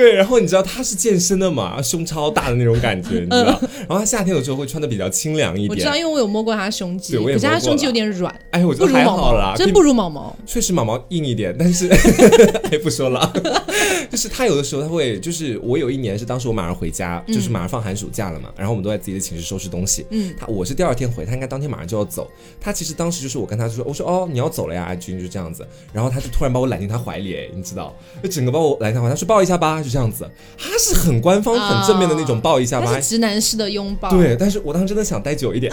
[0.00, 3.60] 对，然后你知道他是健身的嘛，胸超大的那种感觉，你知道。
[3.80, 5.70] 然后他夏天有时候会穿的比较清凉一点。
[5.70, 10.34] 我知道，因为我有摸过他胸肌，对我也可是他胸肌有点软，哎，我觉得还好啦毛，，真不如毛毛。
[10.46, 11.86] 确实毛毛硬一点，但是
[12.72, 13.30] 哎不说了，
[14.10, 20.34] 就是他有的时候他会，就是我有一年是当时我马上回家，就是马上放寒暑假了嘛，然后我们都在自己的寝室收拾东西，嗯。
[20.38, 22.26] 他我是第二天回，他应该当天马上就要走，
[22.58, 35.70] 他其实当时就是我跟他说，我说哦你要走了呀，阿军就这样子，然后他就突然把我揽进他怀里，哎你知道，就整个把我揽进他怀里，他说抱一下吧，就这样子，他是很官方、很正面的那种抱一下吧直男式的拥抱，，对，但是我当时真的想待久一点，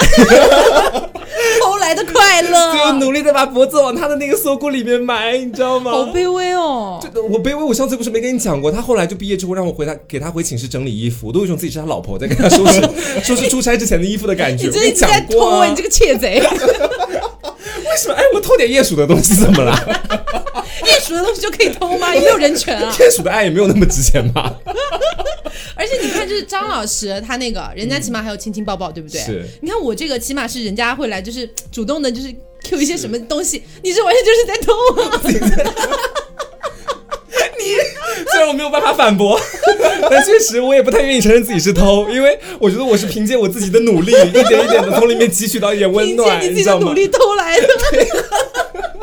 [1.61, 5.91] 偷来的快乐， 就，努力的把脖子往他的那个锁骨里面埋，你知道吗？
[5.91, 6.99] 好卑微哦。
[7.01, 12.81] 这我卑微，我上次不是没跟你讲过，他后来就毕业之后让我回他给他回寝室整理衣服，我都有一种自己是他老婆在跟他收拾
[13.23, 14.63] 收拾出差之前的衣服的感觉。
[14.63, 16.41] 你我跟你这一直在讲过、啊，你这个窃贼！
[17.87, 18.13] 为什么？
[18.15, 19.73] 哎，我偷点鼹鼠的东西怎么了？
[20.83, 22.13] 鼹鼠的东西就可以偷吗？
[22.13, 22.93] 也没有人权啊！
[22.97, 24.53] 鼹鼠的爱也没有那么值钱吧？
[25.75, 29.21] 而且你看，就是张老师他那个，人家起码还有亲亲抱抱，对不对？
[29.21, 29.45] 是。
[29.61, 34.73] 你看我这个起码是人家会来，就是主动的，就是 Q 一些什么东西，你这完全就是在偷
[37.59, 37.65] 你！
[38.31, 39.39] 虽然我没有办法反驳，
[40.09, 46.63] 但确实我也不太愿意承认自己是偷，因为我觉得我是凭借我自己的努力，一点一点的从里面汲取到一点温凭借暖，你自己？
[46.63, 47.67] 的努力偷来的。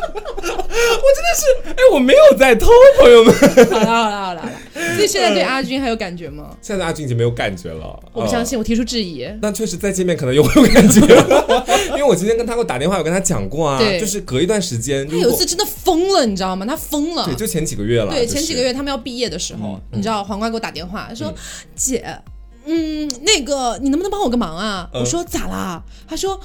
[0.53, 2.69] 我真的是，哎，我没有在偷，
[3.01, 3.35] 朋友们。
[3.35, 4.53] 好了好了好了好了，
[4.97, 6.57] 所以现在对阿军还有感觉吗？
[6.61, 9.27] 现在阿军已经没有感觉了，嗯我不相信，我提出质疑。
[9.41, 16.65] 那确实再见面可能又会有感觉了， 因为我今天跟他给我打电话，有跟他讲过啊，对就是隔一段时间，他有一次真的疯了，你知道吗？
[16.67, 17.35] 他疯了对，。
[17.35, 21.33] 就前几个月了，对，就是前几个月他们要毕业的时候，你知道黄瓜给我打电话说
[21.77, 22.05] ：“姐，
[22.67, 26.39] 嗯，那个你能不能帮我个忙啊？”嗯我说：“咋啦？”他说：“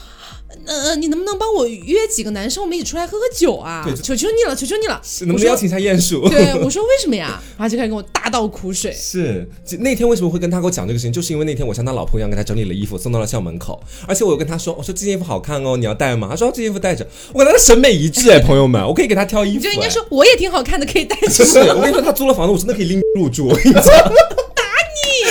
[0.65, 3.95] 呃，你能不能帮我约几个男生，我们一起出来喝喝酒啊对？
[3.95, 6.27] 求求你了，求求你了！”能不能邀请一下鼹鼠？
[6.29, 7.41] 对， 我说为什么呀？
[7.57, 8.91] 然后就开始跟我大倒苦水。
[8.93, 16.27] 是，就那天为什么会跟他给我讲这个事情，就是因为那天我像他老婆一样给他整理了衣服，送到了校门口，而且我又跟他说，我说这件衣服好看哦，你要带吗？
[16.29, 21.43] 他说、哦、这件衣服带着，我跟他的审美一致哎，朋友们，我可以给他挑衣服，你就应该哎说我也挺好看的，可以带 去。
[21.43, 24.63] 是，我跟你说，他租了房子，我真的可以拎入住，我跟你讲，打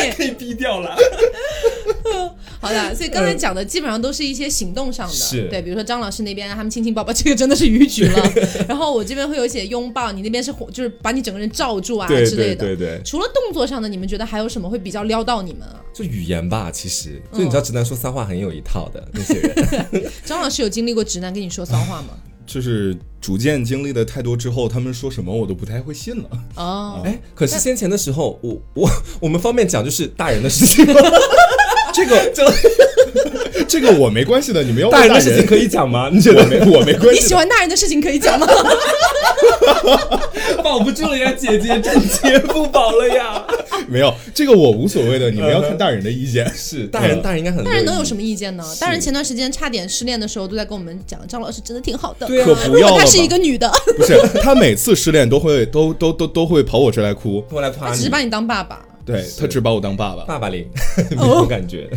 [0.03, 0.97] 你 可以逼掉了。
[2.61, 8.33] 好的，所以刚才讲的基本上都是一些行动上的，是对，比如说张老师那边他们亲亲抱抱，这个真的是逾矩了。
[8.69, 12.67] 然后我这边会有一些拥抱，你那边是就是把你整个人罩住啊对之类的。
[12.67, 15.81] 对对对除了动作上的，你们觉得还有什么会比较撩到你们啊？
[15.95, 22.09] 就语言吧，其实就你知道，直男说骚话很有一套的那些人， 张老师有经历过直男跟你说骚话吗？
[22.49, 26.29] 就是逐渐经历的太多之后，他们说什么我都不太会信了。
[26.55, 28.91] 哦，哎，可是先前的时候，我我
[29.21, 30.95] 我们方便讲就是大人的事情吗？
[31.99, 32.45] 这个 就
[33.69, 36.09] 这个我没关系的，你们要问大人的事情可以讲吗？
[36.15, 37.21] 你觉得我没我没关系。
[37.21, 38.47] 你喜欢大人的事情可以讲吗？
[40.63, 43.45] 保不住了呀，姐姐，真接不保了呀。
[43.89, 46.51] 没有这个我无所谓的，你们要看大人的意见。
[46.55, 48.23] 是大人，嗯大人应该很大人能有什么？
[48.23, 48.65] 意见呢？
[48.81, 52.27] 大人前段时间差点失恋的时候，都在跟我们讲，张老师真的挺好的。
[52.27, 58.85] 对啊可不要如果她是一个女的，不是，他每次失恋都会都都都都会跑我这来哭，过来夸只是，把你当爸爸。
[59.15, 60.25] 对他只把我当爸爸。
[60.25, 60.67] 爸爸领
[61.11, 61.89] 那种感觉。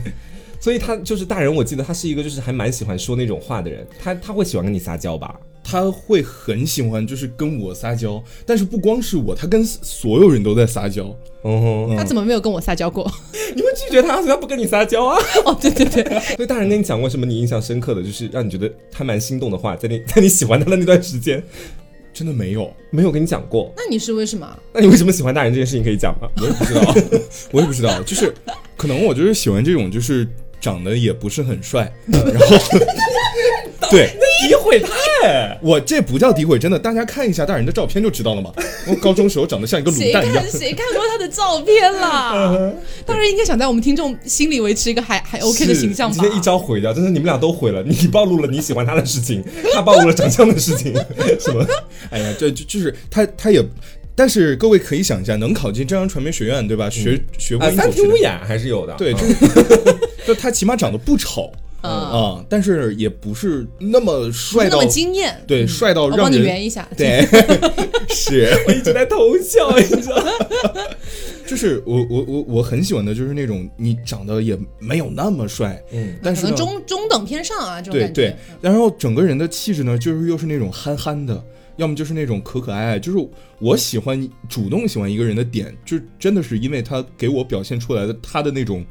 [0.59, 5.39] 所以他就是大人，我记得他是一个就是还蛮喜欢说那种话的人，他他会喜欢跟你撒娇吧？
[5.64, 11.16] 他会很喜欢，就是跟我撒娇，但是不光是我，他跟所有人都在撒娇。
[11.43, 13.12] 嗯他，怎么没有跟我撒娇过？
[13.55, 15.18] 你会拒绝他，所以他不跟你撒娇啊？
[15.45, 16.03] 哦，对对对，
[16.36, 21.43] 所以大人跟你讲过什么你印象深刻的，就是让你觉得他蛮心动的话，在你 在你喜欢他的那段时间，
[22.14, 23.74] 真的没有，没有跟你讲过。
[23.76, 24.59] 那你是为什么？
[24.74, 26.30] 那你为什么喜欢大人这件事情可以讲吗？
[26.41, 26.95] 我也不知道，
[27.51, 28.34] 我也不知道，就是
[28.78, 30.28] 可能我就是喜欢这种，就是
[30.59, 32.57] 长得也不是很帅，然后
[33.92, 34.10] 对
[34.50, 34.89] 诋毁他
[35.28, 35.58] 哎！
[35.62, 38.52] 我这不叫诋毁，真的，大家看一下大人的照片就知道了嘛。
[38.88, 42.72] 我高中时候长得像一个卤蛋一样看，谁看过他的照片啦？
[43.06, 46.30] 当然应该想在我们听众心里维持一个还还 OK 的形象吧你今。
[46.30, 47.84] 天一招毁掉，真是你们俩都毁了。
[47.84, 50.94] 你暴露了你喜欢他的事情，他暴露了长相的事情，
[51.39, 51.66] 什么？
[52.10, 53.64] 哎呀，这就就是他他也。
[54.14, 56.89] 但是各位可以想一下，能考进浙江传媒学院，对吧？
[56.89, 58.94] 学学播啊，音主持的，三庭五眼还是有的。
[58.96, 59.36] 对，就是
[60.28, 61.50] 就他起码长得不丑
[61.82, 65.36] 嗯，啊，但是也不是那么帅到那么惊艳。
[65.47, 66.88] 对，帅到我帮你圆一下。
[66.97, 67.25] 对，
[68.09, 70.32] 是，我一直在偷笑，你知道吗？
[71.45, 78.09] 就是我我我我很喜欢的就是那种你长得也没有那么帅，嗯，但是呢，中中等偏上啊，这种对。
[78.09, 81.43] 对，然后整个人的气质呢，就是又是那种憨憨的，
[81.75, 83.17] 要么就是那种可可爱爱，就是
[83.59, 88.86] 我喜欢主动喜欢一个人的点，就真的是因为他给我表现出来的他的那种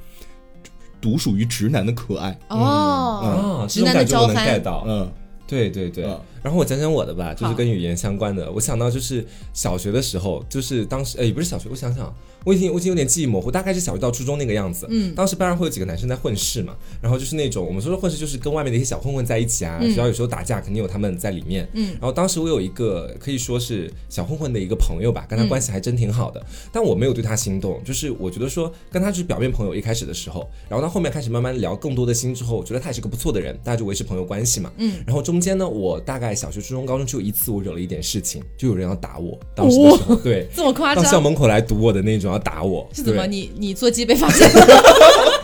[1.01, 4.85] 独属于直男的可爱，哦啊，，直男的这种感觉我能娇憨 get 到。
[4.87, 5.13] 嗯
[5.47, 6.05] 对对对。
[6.05, 8.51] 嗯，然后我讲讲我的吧，就是跟语言相关的。
[8.53, 12.12] 我想到就是小学的时候，就是当时，呃，也不是小学，我想想，
[12.45, 14.86] 我已经我已经有点记忆模糊，大概是小学到初中那个样子。
[14.88, 21.68] 嗯当时班上会有几个男生在混世嘛，然后就是那种我们说的混世，就是跟外面的一些小混混在一起啊，嗯学校有时候打架肯定有他们在里面。
[21.74, 34.72] 嗯然后当时我有一个可以说是小混混的一个朋友吧，跟他嗯关系还真挺好的，但我没有对他心动，就是我觉得说跟他就是表面朋友一开始的时候，然后到后面开始慢慢聊更多的心之后，我觉得他也是个不错的人，大家就维持朋友关系嘛。
[34.78, 41.20] 嗯，然后中间呢，我大概小学、初中、高中只有一次我惹了一点事情，就有人要打我，当时的时候，对，这么夸张到校？
[41.20, 43.26] 门口来堵我的那种要打我，是怎么？
[43.26, 44.66] 你你做鸡被发现了？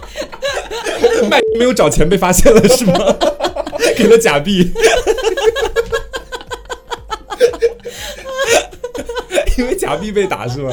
[1.30, 2.94] 卖没有找钱被发现了是吗？
[3.96, 4.70] 给了假币。
[9.56, 10.70] 因为假币被打是吗？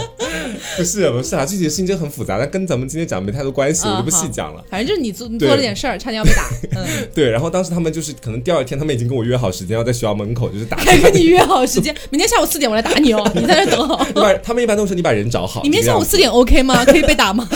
[0.78, 4.64] 不是不是啊，具体的事情真很复杂，但跟咱们今天讲没太多关系，我就不细讲了。
[4.70, 6.50] 反正就是你做你做了点事儿，差点要被打。
[6.76, 10.78] 嗯，对，然后当时他们就是可能第二天他们已经跟我约好时间，要在学校门口就是打。
[10.78, 14.06] 还跟你约好时间，明天下午四点我来打你哦， 你在这等好。
[14.08, 15.62] 你把他们一般都说你把人找好。
[15.64, 16.84] 你明天下午四点 OK 吗？
[16.86, 17.48] 可以被打吗？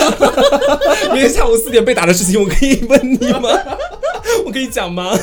[1.11, 3.49] 明天下午四点被打的事情，我可以问你吗？
[4.45, 5.17] 我可以讲吗？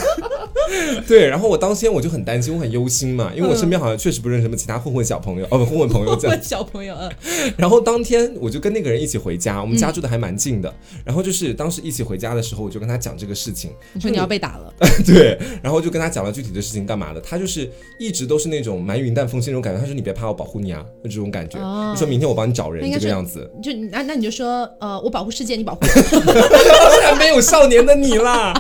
[1.06, 6.42] 对，然后我当天我就很担心，我很忧心嘛，因为我身边好像确实不认识什么其他混混小朋友，哦不混混朋友这样问。
[6.44, 7.10] 小朋友，嗯，
[7.56, 10.72] 然后当天我就跟那个人一起回家，我们家住的还蛮近的。
[11.04, 13.70] 然后就是当时一起回家的时候，我就跟他讲这个事情。
[13.92, 14.72] 你说你要被打了，
[15.06, 17.20] 对，然后就跟他讲了具体的事情干嘛的。
[17.20, 19.80] 他就是一直都是那种蛮云淡风轻那种感觉。
[19.80, 21.58] 他说你别怕，我保护你啊，就这种感觉。
[21.58, 23.50] 哦就说明天我帮你找人这个样子。
[23.62, 26.32] 就那那你就说，呃，我保护世界，你保护我。
[26.90, 28.52] 当然没有少年的你啦。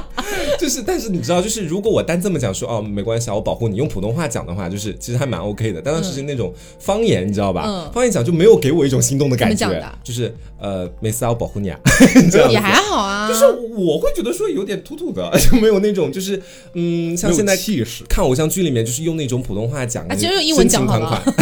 [0.58, 5.80] 就是，但是你知道，就是如果我单这么讲说哦没关系啊，我保护你，用普通话讲的话，就是其实还蛮 OK 的。
[5.84, 7.64] 但当时是那种方言，你知道吧？
[7.66, 11.78] 嗯方言讲就没有给我一种心动的感觉就是呃没事啊，我保护你啊，
[12.30, 13.44] 这样子也还好啊，就是
[13.76, 16.40] 我会觉得说有点土土的， 就没有那种就是
[16.74, 18.04] 嗯，像现在气势。
[18.08, 21.22] 看偶像剧里面就是用那种普通话讲，啊其实用英文讲好了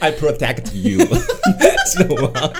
[0.00, 0.98] I protect you，
[1.86, 2.52] 知道吗？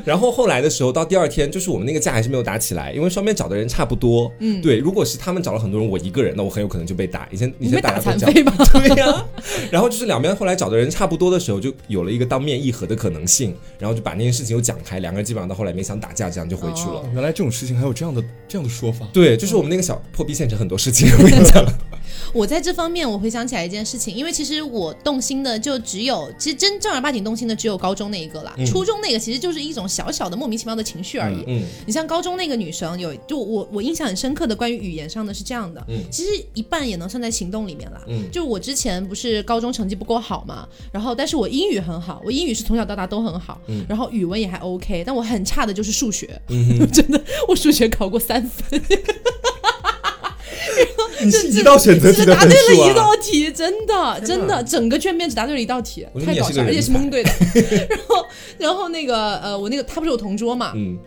[0.04, 4.32] 然后后来的时候，到第二天，就是我们那个架还是没有打起来，因为双边找的人差不多。
[4.40, 7.28] 嗯，对，如果是他们找了很多人，我一个人，那我很有可能就被打。
[7.30, 8.52] 以前以前打残废吧？
[8.72, 9.24] 对呀、
[9.70, 17.00] 然后就是两边后来找的人差不多的时候，就有了一个当面议和的可能性，然后就把那件事情又讲开，两个人基本上到后来没想打架，这样就回去了。
[17.00, 19.06] 哦原来这种事情还有这样的这样的说法。
[19.12, 21.64] 对，就是我们那个小破逼县城很多事情，我跟你讲。
[22.32, 31.44] 我在这方面，我回想起来一件事情，因为其实我动心的就只有，其实真正儿八经动心的只有高中那一个啦，初中那个其实就是一种小小的莫名其妙的情绪而已。
[31.46, 38.02] 嗯你像高中那个女生有，就我我印象很深刻的关于语言上的是这样的，嗯其实一半也能算在行动里面啦。
[38.08, 48.80] 嗯就我之前不是高中成绩不够好嘛，然后但是我英语很好，我英语是从小到大都很好，嗯然后语文也还 OK，但我很差的就是数学，嗯， 真的我数学考过三分。
[50.78, 52.94] 然后你这这是一道选择题答对了一！
[52.94, 57.30] 道题，真的真的，整个卷面只答对了一道题太搞笑了，而且是蒙对的。
[57.88, 58.26] 然后
[58.58, 60.98] 然后那个呃，我那个他不是有同桌嘛，嗯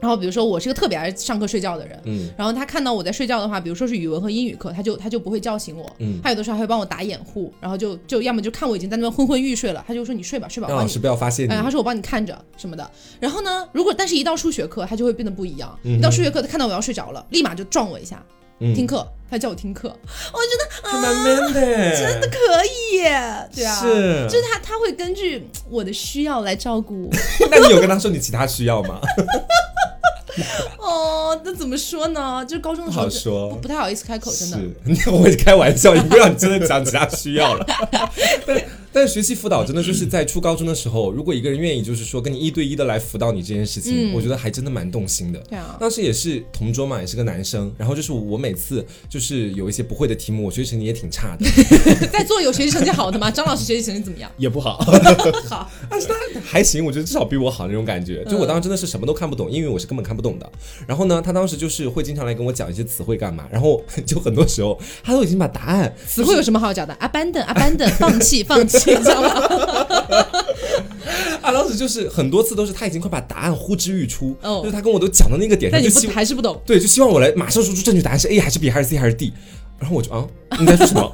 [0.00, 11.62] 然后比如说我是个特别爱上课睡觉的人，嗯然后他看到我在睡觉的话，比如说是语文和英语课，他就他就不会叫醒我，嗯他有的时候还会帮我打掩护，然后就就要么就看我已经在那边昏昏欲睡了，他就说你睡吧睡吧，我老师不要发现你哎，。
[11.62, 12.90] 他说我帮你看着什么的。
[13.18, 15.74] 然后呢，如果但是一到数学课，他就会变得不一样。
[15.84, 18.22] 嗯一到数学课，他看到我要睡着了，立马就撞我一下，
[18.60, 21.60] 嗯听课，他叫我听课，我觉得还蛮 man 的，
[21.96, 27.10] 真的可以耶，对啊，是就是他他会根据我的需要来照顾我。
[27.50, 29.00] 那你有跟他说你其他需要吗？
[30.78, 32.44] 哦，那怎么说呢？
[32.44, 34.94] 就是高中的时候不好说不不太好意思开口，真的。
[34.94, 37.66] 是， 我会开玩笑，你不要你真的讲其他需要了。
[38.94, 45.38] 但但学习辅导真的就是在初高中的时候，如果一个人愿意就是说跟你一对一的来辅导你这件事情，嗯我觉得还真的蛮动心的。
[45.40, 51.44] 对啊当时也是同桌嘛，也是个男生，然后就是我每次就是有一些不会的题目，我学习成绩也挺差的，
[52.10, 53.30] 在座有学习成绩好的吗？
[53.30, 54.32] 张老师学习成绩怎么样？
[54.38, 54.78] 也不好。
[55.50, 58.24] 好，但是他还行，我觉得至少比我好那种感觉。
[58.24, 60.50] 就我当时真的是什么都看不懂，英语我是根本看不懂的。
[60.86, 69.28] 然后呢，他当时就是会经常来跟我讲一些词汇干嘛，然后就很多时候他都已经把答案词汇有什么好讲的？abandon abandon，放弃放弃，知道吗？
[71.42, 76.58] 啊，当时就是很多次都是他已经快把答案呼之欲出，哦就是他跟我都讲到那个点上，但你不就还是不懂。
[76.64, 79.32] 对，就希望我来马上说出正确答案是 A 还是 B 还是 C 还是 D。
[79.78, 80.26] 然后我就啊，
[80.58, 81.10] 你在说什么？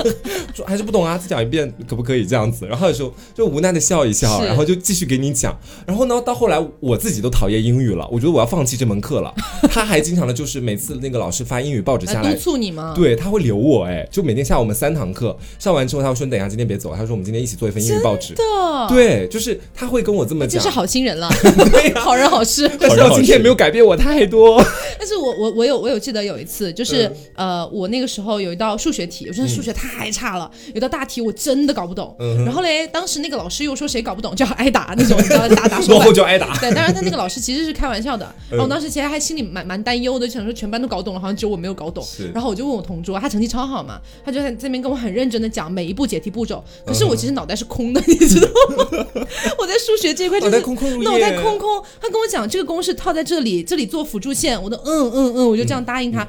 [0.54, 2.66] 说还是不懂啊，再讲一遍可不可以这样子？
[2.66, 5.56] 然后有时候就无奈的笑一笑，然后就继续给你讲。
[5.86, 9.32] 然后呢，到后来我自己都讨厌英语了，我觉得我要放弃这门课了。
[9.70, 18.34] 他还经常的就是每次那个老师发英语报纸下来来督，促你吗？，对，他会留我哎，就每天下午我们三堂课上完之后，他会说你等一下今天别走，他说我们今天一起做一份英语报纸。
[18.34, 18.42] 的，
[18.88, 20.68] 对，就是他会跟我这么讲真是。
[20.78, 21.28] 好心人了，
[21.96, 22.70] 好人好事。
[22.78, 24.62] 但是到今天也没有改变我太多。
[24.98, 32.14] 但是我我我有我有记得有一次，就是、呃，我那个时候有一道数学题，我真的数学太差了，有道大题我真的搞不懂。
[32.44, 36.56] 然后嘞，当时那个老师又说谁搞不懂就要挨打那种， 你知道打打手后就挨打。
[36.58, 42.06] 对，当然他那个老师其实是开玩笑的，然后我当时其实还心里蛮蛮担忧的，就想说全班都搞懂了，好像只有我没有搞懂。
[42.32, 49.06] 然后我就问我同桌，他成绩超好嘛，他就在这边跟我很认真的讲每一步解题步骤，可是我其实脑袋是空的，你知道吗？
[49.58, 51.68] 我在数学这一块就是脑袋空空如也脑袋空空。
[52.00, 56.26] 他跟我讲这个公式套在这里，这里做辅助线，我都嗯嗯嗯，我就这样答应他。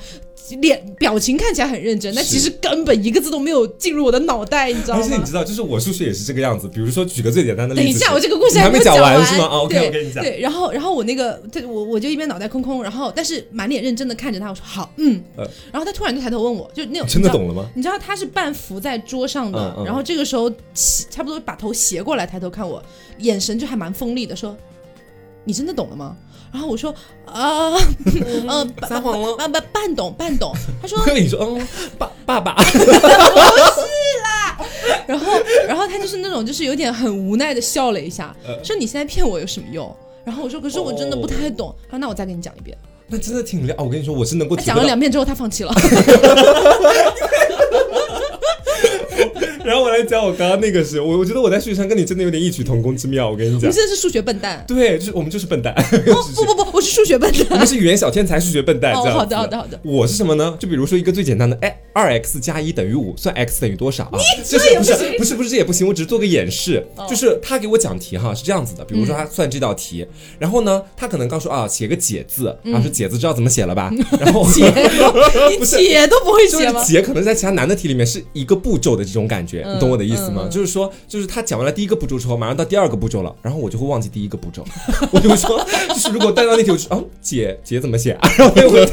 [0.61, 5.31] 脸表情看起来很认真，但其实根本一个字都没有进入我的脑袋，你知道吗而且你知？
[5.33, 6.67] 道，就是我数学也是这个样子。
[6.67, 9.45] 比如说，举个最简单的例子，等一下，我这个故事还没没有讲完是吗？
[9.45, 10.23] 啊，OK，对我跟你讲。
[10.23, 17.69] 对，然后然后我那个，对我我就一边脑袋空空，然后但是满脸认真的看着他，我说好，嗯，呃然后他突然就抬头问我，就那种真的懂了吗？
[17.75, 22.81] 你知道他是半伏在桌上的，嗯嗯然后这个时候起差不多把头斜过来，抬头看我，
[23.19, 24.55] 眼神就还蛮锋利的，说
[25.49, 26.15] ：“你真的懂了吗？”
[26.53, 26.93] 然后我说
[27.25, 27.73] ：“啊，
[28.47, 32.55] 呃，半撒谎了半半半懂半懂。”他说我跟你说，嗯，爸爸爸，
[35.07, 35.33] 然后，
[35.67, 39.91] 然后他就是那种，就是有点很无奈的笑了一下，呃说：“你现在骗我有什么用？”
[40.23, 41.73] 然后我说：“可是我真的不太懂。
[41.85, 42.77] 他说：“那我再给你讲一遍。
[43.07, 43.73] 那真的挺了。
[43.79, 44.55] 哦我跟你说，我是能够”。
[44.61, 45.73] 讲了两遍之后，他放弃了。
[49.69, 53.29] 然后我来讲我刚刚那个是，我我觉得我在数学上跟你真的有点异曲同工之妙。
[53.29, 54.65] 我跟你讲我们，真的是数学笨蛋。
[54.67, 57.45] 对，就是我们就是笨蛋， 哦不不不，我是数学笨蛋。
[57.51, 58.93] 我们是语言小天才，数学笨蛋。
[58.95, 60.57] 哦好的好的好的我是什么呢？
[60.59, 64.17] 就比如说一个最简单的，哎，二 x 加一等于五，算 x 等于多少啊？
[64.43, 66.83] 就这是不是也不是不是这也不行，我只是做个演示。
[66.95, 70.03] 哦就是他给我讲题哈，是这样子的，比如嗯说他算这道题，
[70.39, 73.91] 然后呢，他可能告诉啊写个解字，嗯然后说解字知道怎么写了吧？
[74.19, 74.65] 然后 解，
[75.51, 76.83] 你解都不会就是写吗？
[76.83, 80.43] 解可能在其他难的题里面是一个步骤的这种感觉，嗯你懂我的意思吗？
[80.45, 84.63] 嗯就是说，就是他讲完了第一个步骤之后，马上到第二个步骤了，然后我就会忘记第一个步骤，
[85.11, 88.29] 我就会说，就是如果带到那题，我就说，哦，姐姐怎么写啊？
[88.37, 88.85] 然后我回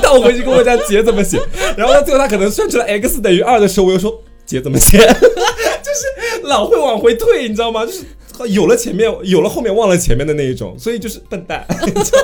[0.00, 1.38] 到 我回去跟我讲姐怎么写，
[1.76, 7.84] 然后到最后他可能算出来 x 等于二的时候，我又说姐怎么写，就是老会往回退，你知道吗？
[7.86, 8.04] 就是。
[8.48, 11.64] 有了前面，有了后面，忘了前面的那一种，所以就是笨蛋。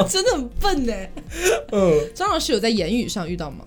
[0.09, 0.92] 真的很笨呢。
[1.70, 3.59] 嗯，张老师有在言语上遇到吗？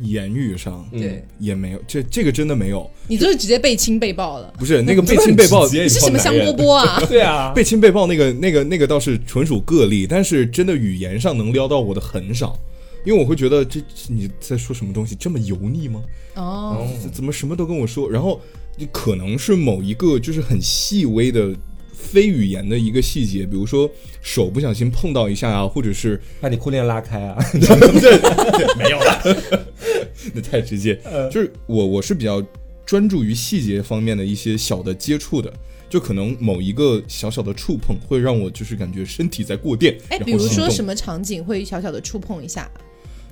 [0.00, 2.88] 言语上对也没有，这这个真的没有。
[3.08, 4.52] 你就是直接被亲被抱了。
[4.58, 7.00] 不是那个被亲被抱，直 接你是什么香饽饽啊？
[7.08, 12.58] 对啊，被亲被抱那个那个那个倒是纯属个例，但是真的语言上能撩到我的很少，
[13.04, 16.02] 因为我会觉得这你在说什么东西这么油腻吗？
[16.34, 18.10] 哦，怎怎么什么都跟我说？
[18.10, 18.40] 然后
[18.92, 21.54] 可能是某一个就是很细微的
[21.94, 23.90] 非语言的一个细节，比如说
[24.20, 27.38] 手不小心碰到一下啊，或者是把你裤链拉开啊。
[28.76, 29.66] 没有了，
[30.34, 30.98] 那太直接。
[31.30, 32.42] 就是我我是比较
[32.84, 35.52] 专注于细节方面的一些小的接触的，
[35.88, 39.96] 就可能某一个小小的触碰会让我就是感觉身体在过电。
[40.08, 42.70] 哎，比如说什么场景会小小的触碰一下？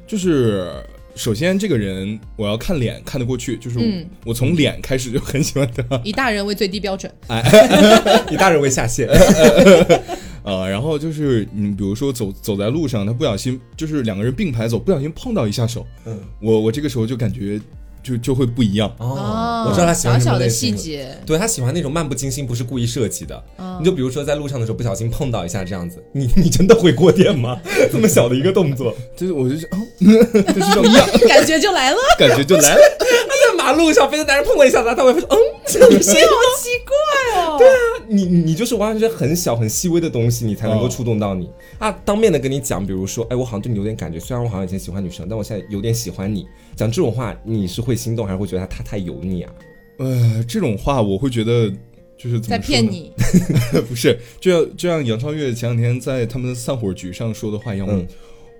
[0.07, 0.71] 就是
[1.15, 3.79] 首先这个人我要看脸看得过去，就是
[4.25, 6.01] 我,、从脸开始就很喜欢他。
[6.05, 7.43] 以大人为最低标准，哎
[8.31, 9.09] 以大人为下限，
[10.45, 17.59] 呃，然后就是你比如说走走在路上，他不小心就是两个人并排走，不小心碰到一下手，嗯，我我这个时候就感觉
[18.03, 18.95] 就就会不一样。
[18.99, 20.49] 哦，我知道他喜欢什小小的。
[20.49, 23.43] 细节，对他喜欢那种漫不经心，不是故意设计的。
[23.59, 27.59] 嗯你就比如说在路上的时候不小心碰到一下这样子，你你真的会过电吗？
[27.91, 32.81] 这么小的一个动作，就是我就是哦， 就是这种 样，感觉就来了，感觉就来了。
[33.65, 37.57] 在马路上别的男人碰了一下他，他会说嗯， 这个你好奇怪哦。
[37.59, 37.73] 对啊，
[38.09, 41.49] 你你就是完全很小很细微的东西，你才能够哦触动到你、
[41.79, 41.91] 啊。
[42.05, 46.47] 当面的跟你讲，比如说，哎，我好像对你有点感觉，虽然我好像以前喜欢女生，但我现在有点喜欢你。
[46.77, 49.53] 讲这种话，你是会心动，还是会觉得他他太油腻啊？
[49.99, 51.73] 呃，这种话我会觉得
[52.19, 53.13] 就是在骗你，
[53.89, 58.07] 不是，就像就像杨超越前两天在他们的散伙局上说的话一样，嗯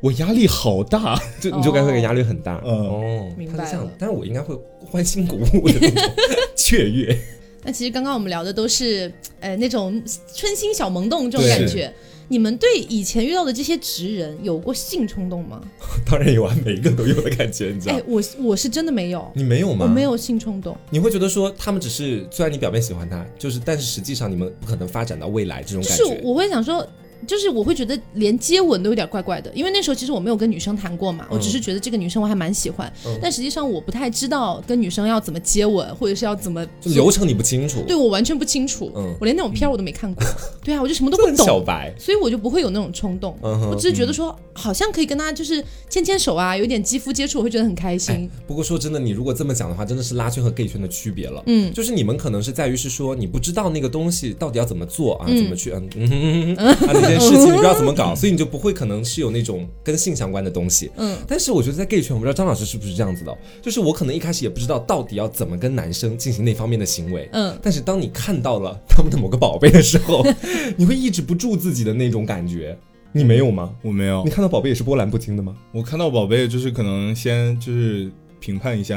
[0.05, 1.19] 我压力好大。
[1.41, 2.61] 就你就该会压力很大。
[2.65, 3.67] 嗯哦，明白
[3.99, 6.03] 但是我应该会欢欣鼓舞的那种
[6.55, 7.19] 雀跃。
[7.63, 10.03] 那其实刚刚我们聊的都是，呃，那种
[10.35, 11.91] 春心小萌动这种感觉。
[12.27, 15.61] 你们对以前遇到的这些直人有过性冲动吗？
[16.11, 19.85] 当然有啊，每一个都有的感觉，你知道哎？，我我是真的没有，你没有吗？
[19.87, 20.03] 我没。
[20.03, 20.77] 有性冲动。
[20.91, 26.05] 你会觉得说他们只是虽然你表面喜欢他，就是但是实际上你们不可能发展到未来这种感觉。
[26.05, 26.87] 就是我会想说，
[27.27, 33.19] 就是我会觉得连接吻都有点怪怪的，因为那时候其实我没有跟女生谈过嘛，我只是觉得这个女生我还蛮喜欢，嗯。
[33.23, 39.15] 但实际上我不太知道跟女生要怎么接吻，或者是要怎么就流程你不清楚，对我完全不清楚，嗯。
[39.21, 40.25] 我连那种片儿我都没看过，
[40.63, 41.37] 对啊，我就什么都不懂。
[41.37, 41.65] 小懂。
[41.65, 41.95] 白。
[41.99, 48.29] 所以我就不会有那种冲动，嗯哼我只是觉得说好像可以跟他就是牵牵手啊，有点肌肤接触，我会觉得很开心。
[48.47, 51.43] 不过说真的，你如果这么讲的话，真的是拉圈和 gay 圈的区别了。
[51.47, 51.73] 嗯。
[51.73, 55.37] 就是你们可能是在于是说你不知道那个东西到底要怎么做啊，嗯。
[55.37, 56.77] 怎么去嗯嗯嗯嗯
[57.19, 60.91] 件事情你不知道怎么搞，所以你就不会可能是有那种跟性相关的东西。
[60.97, 67.29] 嗯，但是我觉得在 gay 圈，我不知道张老师是不是这样子的哦，就是我可能一开始也不知道到底要怎么跟男生进行那方面的行为。
[67.33, 70.25] 嗯但是当你看到了他们的某个宝贝的时候，
[70.77, 72.77] 你会抑制不住自己的那种感觉。
[73.13, 73.71] 你没有吗？
[73.83, 75.55] 我没有你，看到宝贝也是波澜不惊的吗？
[75.73, 78.11] 我看到宝贝就是可能先就是
[78.41, 78.97] 评判一下，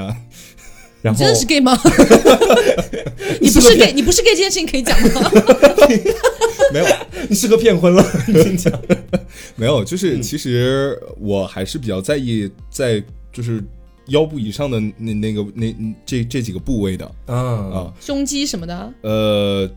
[1.03, 1.77] 然后真的是 gay 吗？
[3.39, 5.31] 你不是 gay，你不是 gay 这件事情可以讲吗？
[6.73, 6.85] 没有
[7.29, 8.71] 你适合骗婚了， 你跟你讲。
[9.55, 13.01] 没有，嗯就是其实我还是比较在意在
[13.31, 13.63] 就是
[14.07, 18.93] 腰部以上的那那个那这这几个部位的啊啊，胸肌什么的。
[19.01, 19.69] 呃，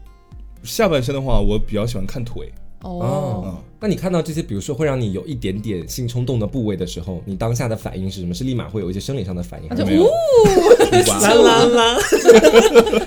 [0.62, 8.34] 下半身的话我比较喜欢看腿，哦，哦，那你看到这些，比如说会让你有一点点性冲动的部位的时候，你当下的反应是什么？
[8.34, 10.04] 是立马会有一些生理上的反应，还没有？
[10.04, 11.98] 就是呜，啦啦啦，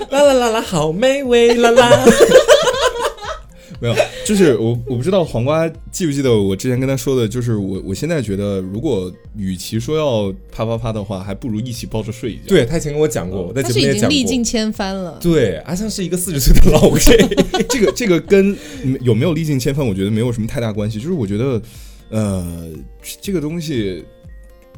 [0.09, 2.05] 啦啦啦啦，好美味啦啦。
[3.79, 3.95] 没有，
[4.25, 12.43] 就是我我不知道黄瓜记不记得我之前跟他说的，就是我我现在觉得，如果与其说要啪啪啪的话，还不如一起抱着睡一觉。
[12.47, 14.09] 对他以前跟我讲过，我在他已经节目讲过。
[14.09, 15.17] 历尽千帆了。
[15.21, 17.17] 对，阿香是一个四十岁的老 gay。
[17.69, 18.55] 这个这个跟
[19.01, 20.99] 有没有历尽千帆，我觉得没有什么太大关系。
[20.99, 21.61] 就是我觉得，
[22.09, 22.69] 呃，
[23.21, 24.03] 这个东西，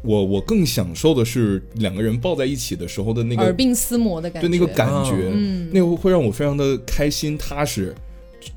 [0.04, 7.94] 我我更享受的是两个人抱在一起的时候的那个，耳鬓厮磨的感觉，对那个感觉，嗯那个会让我非常的开心、踏实，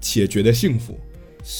[0.01, 0.99] 且觉得幸福。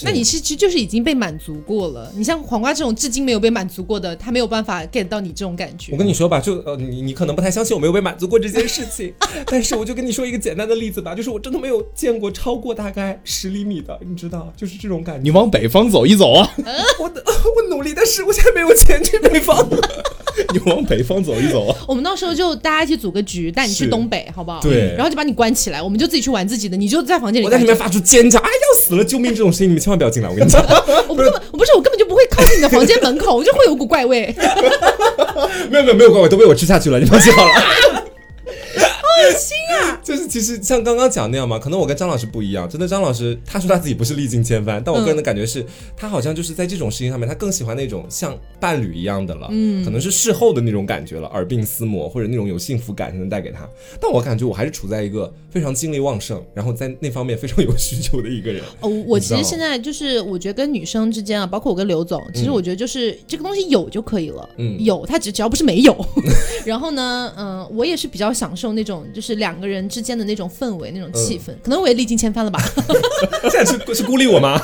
[0.05, 2.13] 那你是其实就是已经被满足过了。
[2.15, 5.93] 你像黄瓜这种至今没有被满足过的，他没有办法 get 到你这种感觉。
[5.93, 9.15] 我跟你说吧，就呃，你你可能不太相信我没有被满足过这件事情，
[9.47, 15.23] 但是我就跟你说一个简单的例子吧，就是我真的没有见过超过大概十厘米的，你知道，就是这种感觉。
[15.23, 16.51] 你往北方走一走啊，
[17.01, 17.25] 我的
[17.57, 19.67] 我努力，但是我现在没有钱去北方。
[20.53, 21.77] 你往北方走一走啊。
[21.87, 24.61] 我们到时候就大家一起组个局，带你去东北，好不好？
[24.63, 27.47] 对然后就把你关起来，我们就自己去玩自己的，你就在房间里。
[27.47, 29.31] 我在里面发出尖叫，啊，要死了，救命！
[29.31, 30.63] 这种声音你们千万不要进来，我跟你讲。
[31.09, 34.35] 我根本我不是我根本就不会靠近你的房间门口，我就会有股怪味。
[35.71, 37.98] 没有没有没有怪味，都被我吃下去了，你放心好了。
[39.19, 40.01] 恶心啊！
[40.05, 42.69] 就是其实像刚刚讲那样嘛，可能我跟张老师不一样。
[42.69, 45.65] 真的，张老师他说他自己不是历尽千帆，但我个人的感觉是，
[45.97, 53.69] 他好像就是在这种事情上面，他更喜欢那种像伴侣一样的了，嗯，可能是事后的那种感觉了，耳鬓厮磨或者那种有幸福感才能带给他。
[54.01, 58.63] 但我感觉我还是处在一个非常精力旺盛，然后在那方面非常有需求的一个人。
[58.81, 65.97] 哦，我其实现在就是，我觉得跟女生之间啊，包括我跟刘总，其实我觉得就是、这个东西有就可以了，嗯有他只只要不是没有。
[66.65, 72.61] 然后呢，嗯、我也是比较享受那种就是两个人之间的那种氛围、那种气氛，可能我也历尽千帆了吧。
[73.51, 74.61] 现在是是孤立我吗？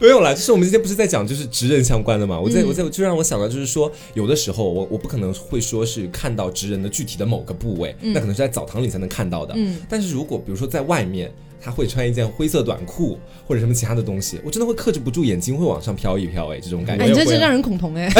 [0.00, 2.38] 没有啦，就是我们今天不是在讲就是职人相关的嘛？
[2.38, 9.54] 我在、我在就让我想到就是说，有的时候我我不可能会说是看到职人的具体的某个部位，那可能是在澡堂里才能看到的。
[9.56, 11.32] 嗯但是如果比如说在外面。
[11.64, 17.12] 他会穿一件灰色短裤或者什么其他的东西，我真的会克制不住眼睛会往上飘一飘，哎，这种感哎，觉。
[17.12, 18.10] 你这是让人恐同哎。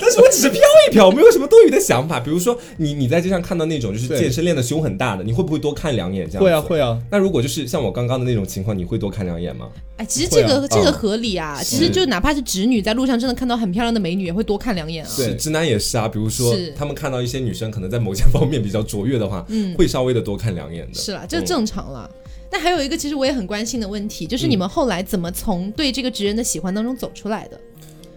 [0.00, 2.18] 但是我只是飘一飘，没有什么多余的想法。
[2.18, 6.28] 比如说，你你在街上看到那种就是健身练的胸很大的，你会不会多看两眼？
[6.28, 6.98] 这样会啊会啊。
[7.10, 9.68] 那如果就是像我刚刚的那种情况，你会多看两眼吗？
[9.96, 11.60] 哎，其实这个、啊这个嗯合理啊。
[11.62, 15.10] 其实就哪怕是直女，在路上真的看到很漂亮的美女，也会多看两眼啊。
[15.16, 16.08] 对是直男也是啊。
[16.08, 20.98] 比如说，他们看到一些女生可能在某些方面比较卓越的话，嗯会稍微的多看两眼的。
[20.98, 22.03] 是啦，这嗯正常啦。
[22.50, 27.60] 但还有一个，其实我也很关心的问题，就是你们后来怎么从对这个职人的喜欢当中走出来的？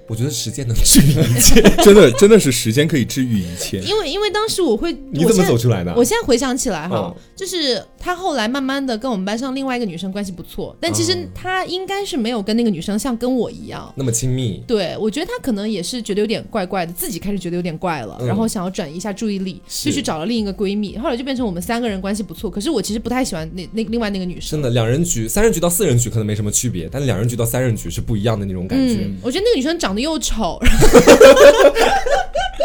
[0.07, 1.61] 我觉得时间能治愈一切。
[1.83, 3.79] 真的真的是时间可以治愈一切。
[3.79, 5.93] 因为因为当时我会，你怎么走出来的？
[5.95, 13.93] 我现在回想起来哈，嗯就是他后来慢慢的跟我们班上另外一个女生关系不错，但其实嗯他应该是没有跟那个女生像跟我一样。
[13.95, 22.49] 那么亲密，对，我觉得他可能也是觉得有点怪怪的，自己开始觉得有点怪了，嗯然后想要转移一下注意力，就去找了另一个闺蜜，后来就变成我们三个人关系不错。
[22.49, 24.61] 可是我其实不太喜欢那那另外那个女生真。
[24.61, 29.01] 的两人局、三人局到四人局可能没什么区别，但两人局到三人局是不一样的那种感觉。
[29.05, 30.59] 嗯，我觉得那个女生长又丑，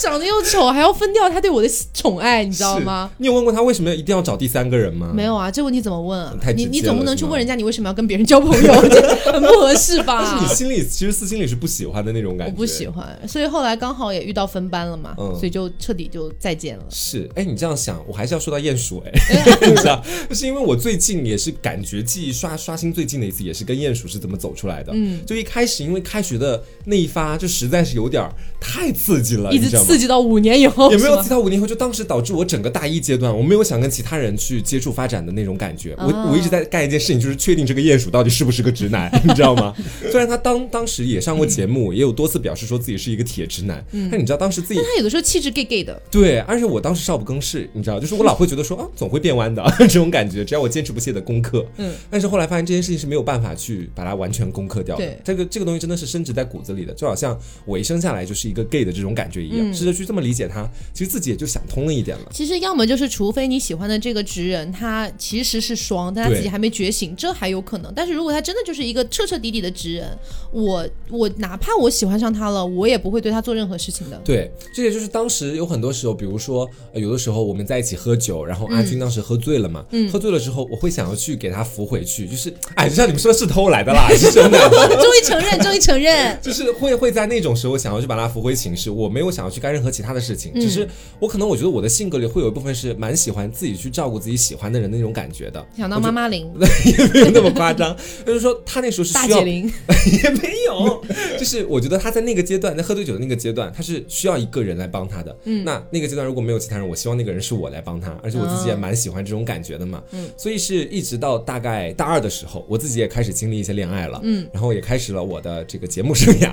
[0.00, 3.10] 长得又丑，还要分掉他对我的宠爱，你知道吗？
[3.18, 5.12] 你有问过他为什么一定要找第三个人吗？
[5.14, 6.36] 没有啊，这问题怎么问啊？
[6.54, 10.54] 你你总不能去问人家你为什么要跟别人交朋友， 这很不合适但吧是你？
[10.54, 12.52] 心里其实私心里是不喜欢的那种感觉。
[12.52, 12.86] 我不喜。
[12.86, 16.84] 欢，所以后来刚好也遇到分班了嘛，嗯所以就彻底就再见了。
[16.90, 19.12] 是，哎，你这样想，我还是要说到鼹鼠，哎，
[19.68, 24.92] 你知道，就是因为我最近也是感觉记忆刷刷新最近的一次，也是跟鼹鼠是怎么走出来的。
[24.94, 35.94] 嗯，就一开始因为开学的那一发，就实在是有点儿太刺激了，一直你知道吗刺激到五年以后，也没有刺激到五年以后，就当时导致我整个大一阶段，我没有想跟其他人去接触发展的那种感觉。
[35.98, 39.74] 我啊我一直在干一件事情，就是确定这个鼹鼠到底是不是个直男， 你知道吗？
[40.10, 51.66] 虽然他当当时也上过节目，也有多次表示说自己是一个铁直男，但你知道当时自己但他有的时候气质 gay gay 的，对，而且我当时少不更事，你知道，就是我老会觉得说啊，总会变弯的 这种感觉，只要我坚持不懈的攻克。
[51.76, 55.18] 嗯，但是后来发现这件事情是没有办法去把它完全攻克掉的对。
[55.24, 59.70] 这个这个东西真的是深植在骨子里的，就好像我一生下来就是一个 gay 的这种感觉一样。
[59.70, 62.24] 嗯试着去这么理解他，其实自己也就想通了一点了。
[62.32, 67.92] 其实要么就是，除非你喜欢的这个直人他其实是双，但他自己还没觉醒，这还有可能。
[67.96, 70.06] 但是如果他真的就是一个彻彻底底的直人，
[70.52, 74.20] 我我哪怕我喜欢上他了，我也不会对他做任何事情的。
[74.24, 84.58] 对，这也就是当时有很多时候，比如说、呃有的时候我们在一起喝酒，然后阿军当时喝醉了嘛，喝醉了之后，我会想要去给他扶回去，就是哎，就像你们说的是偷来的啦，是真的。
[84.70, 86.38] 终于承认，终于承认。
[86.42, 96.50] 就是会会在那种时候想要去把他扶回寝室，我没有想要去干任何其他的事情，只是我可能我觉得我的性格里会有一部分是蛮喜欢自己去照顾自己喜欢的人的那种感觉的，想到妈妈林、
[96.86, 97.96] 也没有那么夸张，
[98.26, 99.64] 就是说他那时候是需要大姐林，
[100.22, 101.04] 也没有，
[101.38, 105.36] 就是我觉得他在那个阶段，在喝醉酒的那个阶段，他是需要一个人来帮他的。
[105.44, 110.02] 嗯，那那个阶段如果没有其他人，我希望那个人是我来帮他，而且我自己也蛮喜欢这种感觉的嘛。
[110.12, 114.20] 嗯，所以是一直到大概大二的时候，我自己也开始经历一些恋爱了。
[114.22, 116.52] 嗯，然后也开始了我的这个节目生涯，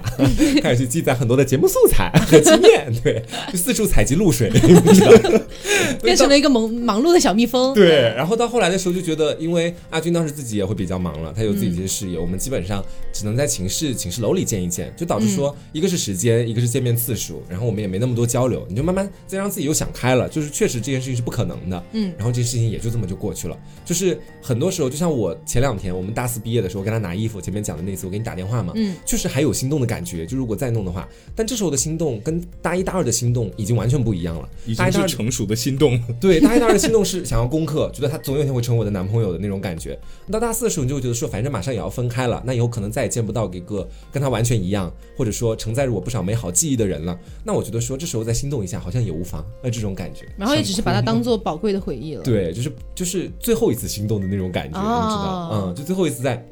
[0.62, 4.52] 开始去积攒很多的节目素材和经验，对，就四处采集露水。
[6.04, 7.74] 变成了一个忙忙碌的小蜜蜂。
[7.74, 12.84] 对，然后到后来的时候就觉得，因为阿军当时自己也会比较忙了，他有自己这些事业，我们基本上
[13.18, 23.58] 只能在寝室寝室楼里见一见，就导致说一个是时间，一个是见面次数，然后我们也没那么多交流，你就慢慢再让自己又想开了，就是确实这件事情是不可能的，嗯，然后这件事情也就这么就过去了。
[23.84, 36.02] 就是很多时候，就像我前两天我们大四毕业的时候，跟他拿衣服，前面讲的那次，我给你打电话嘛，嗯，确实还有心动的感觉，就如果再弄的话，但这时候的心动跟大一大二的心动已经完全不一样了，已大一大二经是成熟的心动了。
[36.22, 39.98] 对，大一、大二的心动是想要攻克，觉得他总有一天会成为我的男朋友的那种感觉。
[40.32, 47.18] 到大四的时候，你就会觉得说，反正马上也要分开了，那以后可能再也见不到一个跟他完全一样，或者说承载着我不少美好记忆的人了。
[47.44, 49.44] 那我觉得说，这时候再心动一下，好像也无妨。
[49.64, 52.24] 那这种感觉，然后也只是把它当做宝贵的回忆了。
[52.24, 56.46] 对，就是就是最后一次心动的那种感觉，哦你知道，嗯，就最后一次在。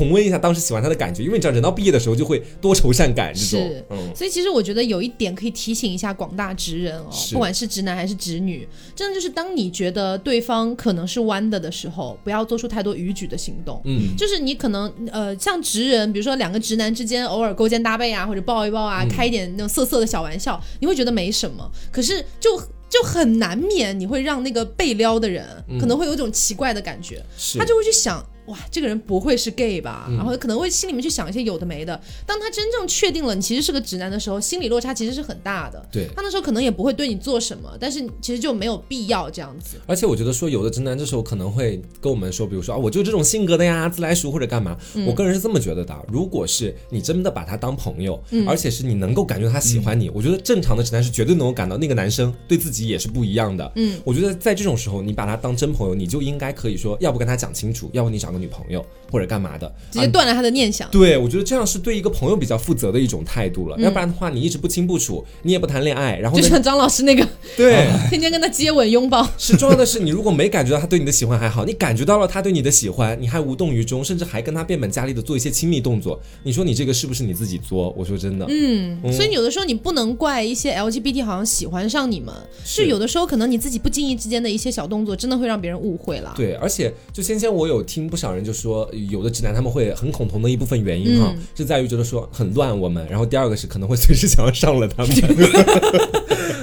[0.00, 3.60] 重温一下当时喜欢他的感觉，因为你知道，人到毕业的时候就会多愁善感这种。
[3.60, 13.78] 是，嗯，所以其实我觉得有一点可以提醒一下广大直人哦，不管是直男还是直女，真的就是当你觉得对方可能是弯的的时候，不要做出太多逾矩的行动。
[13.84, 18.88] 嗯，就是你可能呃，像直人，比如说两个直男之间偶尔勾肩搭背啊，或者抱一抱嗯。
[18.88, 21.70] 啊，开一点那种色色的小玩笑，你会觉得没什么。
[21.92, 25.44] 可是就就很难免你会让那个被撩的人
[25.78, 27.22] 可能会有一种奇怪的感觉，
[27.58, 28.24] 他就会去想。
[28.50, 30.06] 哇，这个人不会是 gay 吧？
[30.08, 31.98] 嗯然后可能会心里面去想一些有的没的。
[32.26, 35.84] 当他真正确定了你其实是个直男的时候，心理落差其实是很大的。
[35.90, 36.08] 对。
[36.14, 39.76] 他那时候可能也不会对你做什么，但是其实就没有必要这样子。
[39.86, 44.76] 而且我觉得说，有的直男这时候可能会跟我们说，比如说啊，我就这种性格的呀，自来熟或者干嘛。
[45.06, 53.72] 我个人是这么觉得的，如果是你真的把他当朋友，而且是你能够感觉他喜欢你，我觉得正常的直男是绝对能够感到那个男生对自己也是不一样的。
[53.76, 60.88] 嗯，我觉得在这种时候，你把他当真朋友，你就应该可以说，要不跟他讲清楚，要不你找个女朋友或者干嘛的，啊直接断了他的念想。
[60.90, 63.76] 对，我觉得这样是对一个朋友比较负责的一种态度了。
[63.76, 67.26] 嗯要不然的话，你一直不清不楚，你也不谈恋爱，然后呢，就像张老师那个，
[67.56, 77.94] 对，天天跟他接吻拥抱，是重要的是，你如果没感觉到他对你的喜欢还好，你感觉到了他对你的喜欢，你还无动于衷，甚至还跟他变本加厉的做一些亲密动作，你说你这个是不是你自己作？
[77.96, 82.34] 我说真的，嗯，所以有的时候你不能怪一些 LGBT 好像喜欢上你们，
[82.64, 86.32] 是就有的时候可能你自己不经意之间的一些小动作，真的会让别人误会了。
[86.36, 95.16] 对，而且就先前我有听不少人就说，有的直男他们会很恐同的一部分原因哈，嗯是在于觉得说很乱我们，然后第二个是可能会随时想要上了他们。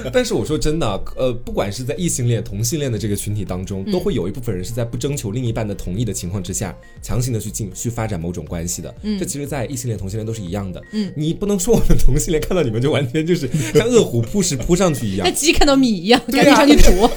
[0.12, 0.86] 但是我说真的，
[1.16, 8.94] 呃，不管是在异性恋、同性恋的这个群体当中，都会有一部分人是在不征求另一半的同意的情况之下，强行的去进去发展某种关系的。
[9.18, 10.80] 这其实，在异性恋、同性恋都是一样的。
[10.92, 17.10] 嗯你不能说我们同性恋看到你们就完全就是像饿虎扑食扑上去一样 那，鸡看到米一样，赶紧上去啄。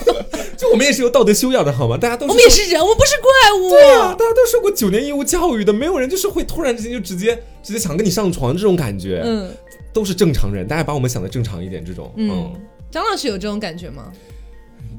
[0.61, 1.97] 就我们也是有道德修养的好吗？
[1.97, 3.69] 大家都是我们也是人，我们不是怪物。
[3.71, 9.49] 对啊，大家都受过九年义务教育的，没有人就是会突然之间就直接直接想跟你上床这种感觉，嗯
[9.91, 12.53] 都是正常人，大家把我们想的正常一点，这种，嗯嗯，，
[12.91, 14.11] 张老师有这种感觉吗？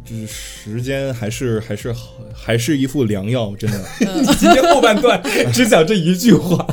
[0.04, 3.78] 就是时间还是还是好还是一副良药，真的
[4.36, 6.66] 今天后半段只讲这一句话，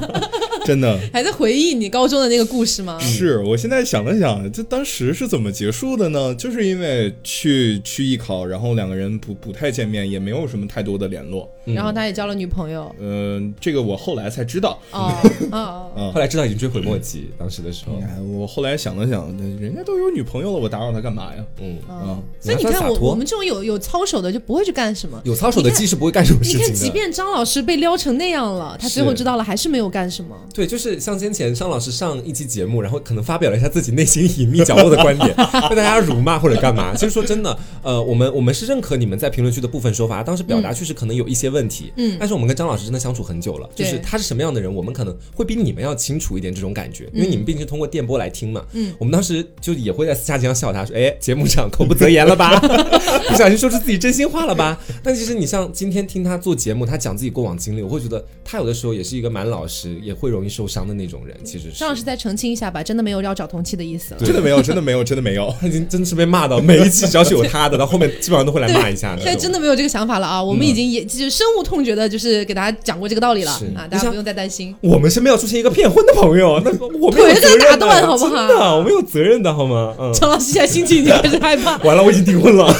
[0.69, 0.99] 真的。
[1.11, 2.99] 还在回忆你高中的那个故事吗？
[2.99, 6.35] 是我现在想了想，这当时是怎么结束的呢？
[6.35, 11.49] 就是因为去去艺考，然后两个人不不太见面，也没有什么太多的联络。
[11.65, 12.95] 然后他也交了女朋友。
[12.99, 14.79] 嗯、这个我后来才知道。
[14.91, 15.11] 哦
[15.51, 21.43] 哦，哦 后来知道已经追悔莫及，当时的时候哎，我后来想了想，人家都有女朋友了，我打扰他干嘛呀？
[21.59, 25.19] 嗯，啊，所以你看我我们这种有有操守的就不会去干什么。
[25.25, 26.79] 有操守的鸡是不会干什么你看，事情的。
[26.79, 30.35] 即便张老师被撩成那样了，他最后知道了，还是没有干什么。
[30.59, 35.33] 对，就是像先前商老师上一期节目，然后可能发表了一下自己内心隐秘角落的观点，
[35.69, 36.93] 被大家辱骂或者干嘛。
[36.93, 48.65] 其实说真的，呃，我们我们是认可你们在评论区的部分说法，当时表达确实可能有一些问题，嗯但是我们跟张老师真的相处很久了，就是他是什么样的人，我们可能会比你们要清楚一点这种感觉，因为你们毕竟是通过电波来听嘛。
[48.73, 52.59] 嗯，我们当时就也会在私下经常笑他说，哎，节目上口不择言了吧，
[53.29, 54.77] 不小心说出自己真心话了吧？
[55.01, 61.35] 但其实你像今天听他做节目，他讲自己过往经历，我会觉得他有的时候也是一个蛮老实，也会容易受伤的那种人。
[61.43, 64.19] 其实是张老师再澄清一下吧，真的没有要找同期的意思了。
[64.19, 65.53] 真的没有，真的没有，真的没有。
[65.61, 69.39] 他 已经真的是被骂到，每一期只要是有他的，到后面基本上都会来骂一下的现在。
[69.39, 70.43] 真的没有这个想法了啊！
[70.43, 74.75] 我们已经也就是深恶痛绝的，就是给大家讲过这个道理了是啊，大家不用再担心。
[74.81, 79.93] 我们身边要出现一个骗婚的朋友，那 我们有腿都责任的，打断好不好真的，我们有责任的好吗？
[79.99, 82.73] 嗯，张老师现在心情已经开始害怕， 完了，我已经订婚了，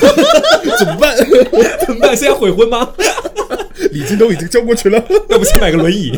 [0.77, 1.15] 怎么办？
[1.17, 2.15] 怎么办？
[2.15, 2.89] 现在悔婚吗？
[3.91, 5.01] 礼金都已经交过去了。
[5.29, 6.11] 要不先买个轮椅？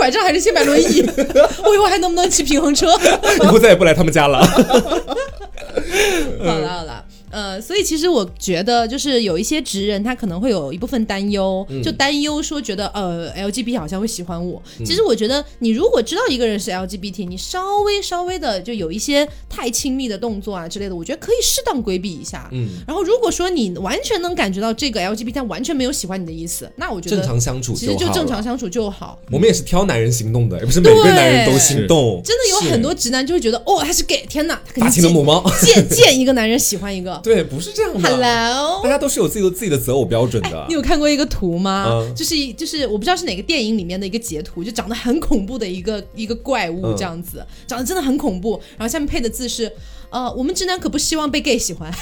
[0.00, 1.04] 拐杖还是先买轮椅？
[1.62, 2.86] 我以后还能不能骑平衡车？
[3.42, 4.42] 以后再也不来他们家了。
[4.42, 4.56] 好
[6.58, 7.04] 了好了。
[7.30, 14.60] 呃，所以其实我觉得，就是有一些直人，他可能会有一部分担忧，嗯就担忧说，觉得呃，LGBT 好像会喜欢我。
[14.84, 22.48] 其实我觉得，你如果知道一个人是 LGBT，你稍微稍微的就有一些太亲密的动作啊之类的，我觉得可以适当规避一下。
[22.52, 29.18] 嗯，然后如果说你完全能感觉到这个 LGBT 他完全没有喜欢你的意思，那我觉得正常相处其实就正常相处就好。
[29.30, 32.20] 我们也是挑男人行动的，也不是每个男人都行动。
[32.24, 37.19] 真的有很多直男就会觉得，哦，他是 gay，天哪，他肯发定见情的母猫，见见一个男人喜欢一个。
[37.22, 38.08] 对，不是这样的。
[38.08, 40.74] Hello，大家都是有自己的自己的择偶标准的你。
[40.74, 41.86] 有看过一个图吗？
[41.88, 48.60] 嗯就是一就是我不知道是哪个电影里面的一个截图，就长得很恐怖的一个一个怪物嗯这样子，长得真的很恐怖。
[48.76, 49.72] 然后下面配的字是，
[50.10, 51.92] 呃，我们直男可不希望被 gay 喜欢。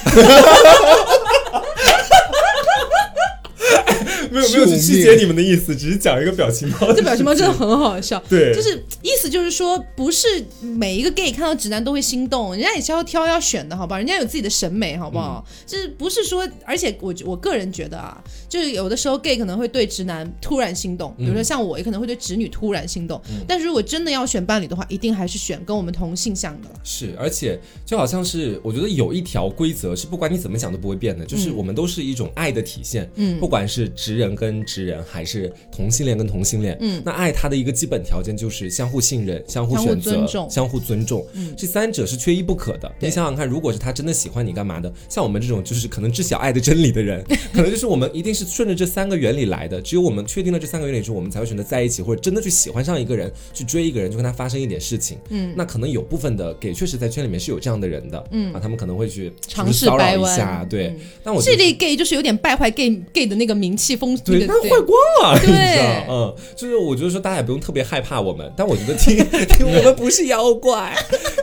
[4.32, 6.92] 没有没有去曲解你们的意思，只是讲一个表情包。
[6.94, 8.22] 这表情包真的很好笑。
[8.28, 10.26] 对就是意思就是说，不是
[10.60, 13.98] 每一个 gay 看到直男都会心动，人家也是要挑要选的，好不好？
[13.98, 15.44] 人家有自己的审美，好不好？
[15.66, 23.20] 就是不是说，而且我我个人觉得啊，就是有的时候 gay 可能会对直男突然心动，比如说像我，也可能会对直女突然心动。
[23.46, 26.74] 但是如果真的要选伴侣的话，一定还是选跟我们同性向的了。
[26.84, 33.10] 是，而且就好像是，我觉得有一条规则是不管你怎么讲都不会变的，就是我们都是一种爱的体现。
[33.14, 42.92] 嗯不管是直人跟直人，还是同性恋跟同性恋，嗯那爱它的一个基本条件就是相互信任、相互选择、相互尊重，嗯这三者是缺一不可的。
[43.00, 49.80] 你想想看，如果是他真的喜欢你干嘛的，像我们这种就是可能知晓爱的真理的人， 可能就是我们一定是顺着这三个原理来的。
[49.80, 55.18] 只有我们确定了这三个原理之后，我们才会选择在一起，或者真的去喜欢上一个人，去追一个人，就跟他发生一点事情。
[55.30, 60.88] 嗯，那可能有部分的给确实在圈里面是有这样的人的，嗯啊，他们可能会去尝试掰弯一下，对。
[60.88, 65.48] 嗯但我觉得这类 gay 就是有点败坏 gay gay 的那个名气风，对，但坏光了，对。
[65.48, 69.16] 你知道，嗯，就是我觉得说大家也不用特别害怕我们，但我觉得听
[69.56, 70.94] 听我们不是妖怪，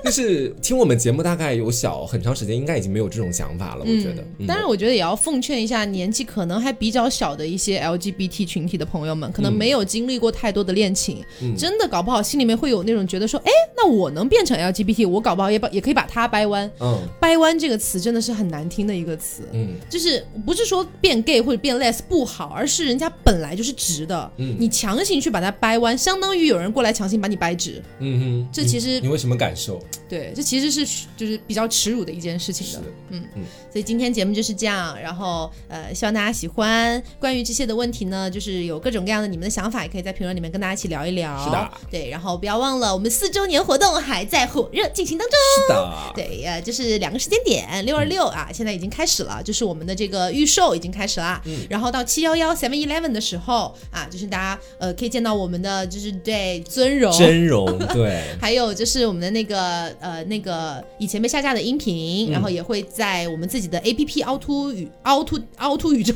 [0.04, 3.82] 就是听我们节目大概有小很长时间，应该已经没有这种想法了。
[3.82, 4.48] 我觉得，嗯。
[4.48, 11.24] 当然，我觉得也要奉劝一下年纪可能还比较小的一些 LGBT 群体的朋友们，可能嗯没有经历过太多的恋情，
[11.58, 16.70] 真的搞不好心里面会有那种觉得说，哎，那我能变成 LGBT，我搞不好也把也可以把它掰弯。
[16.80, 17.00] 嗯。
[17.20, 29.84] 掰弯这个词真的是很难听的一个词，嗯，就是不是说变 gay 或者变 less 不好，而是人家本来就是直的，嗯你强行去把它掰弯，相当于有人过来强行把你掰直，嗯哼，这其实你为什么感受？
[30.08, 32.88] 对，这其实是就是比较耻辱的一件事情的。
[33.10, 37.02] 嗯嗯所以今天节目就是这样，然后呃，希望大家喜欢。
[37.20, 41.44] 关于这些的问题呢，就是有各种各样的你们的想法，也可以在评论里面跟大家一起聊一聊。
[41.44, 45.38] 是的，对，然后不要忘了，我们四周年活动还在火热进行当中。
[45.68, 51.42] 是的，对，呃，就是两个时间点，六二六啊，现在已经开始了，就是我们的这个预售已经开始了。
[51.46, 57.12] 嗯然后到七幺幺 Seven Eleven 的时候啊，就是大家呃可以见到我们的就是对尊容。
[57.18, 58.22] 真容 对。
[58.42, 66.14] 还有就是我们的那个呃那个以前被下架的音嗯频，然后也会在我们自己的 A P P 凹凸宇凹凸凹凸宇宙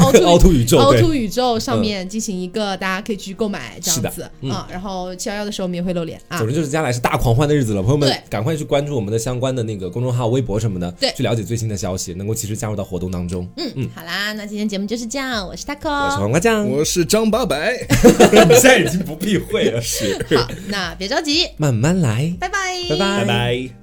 [0.00, 4.66] 凹凸凹凸宇宙对凹凸宇宙上面进行一个大家可以去购买这样子啊。
[4.70, 6.46] 然后七幺幺的时候我们也会露脸啊总。
[6.46, 13.48] 之就是接下来是大狂欢的日子了，朋友们对赶快去关注我们的相关的那个公众号、微博什么的，对去了解最新的消息，能够及时加入到活动当中。
[13.56, 17.72] 嗯嗯，好啦，那今天节目就是这样，我是 Taco，我是黄瓜酱，我是张八百。
[18.48, 20.16] 你现在已经不避讳了，是。
[20.36, 22.56] 好，那别着急，慢慢来，拜拜，
[22.88, 23.18] 拜拜。
[23.18, 23.79] 拜拜。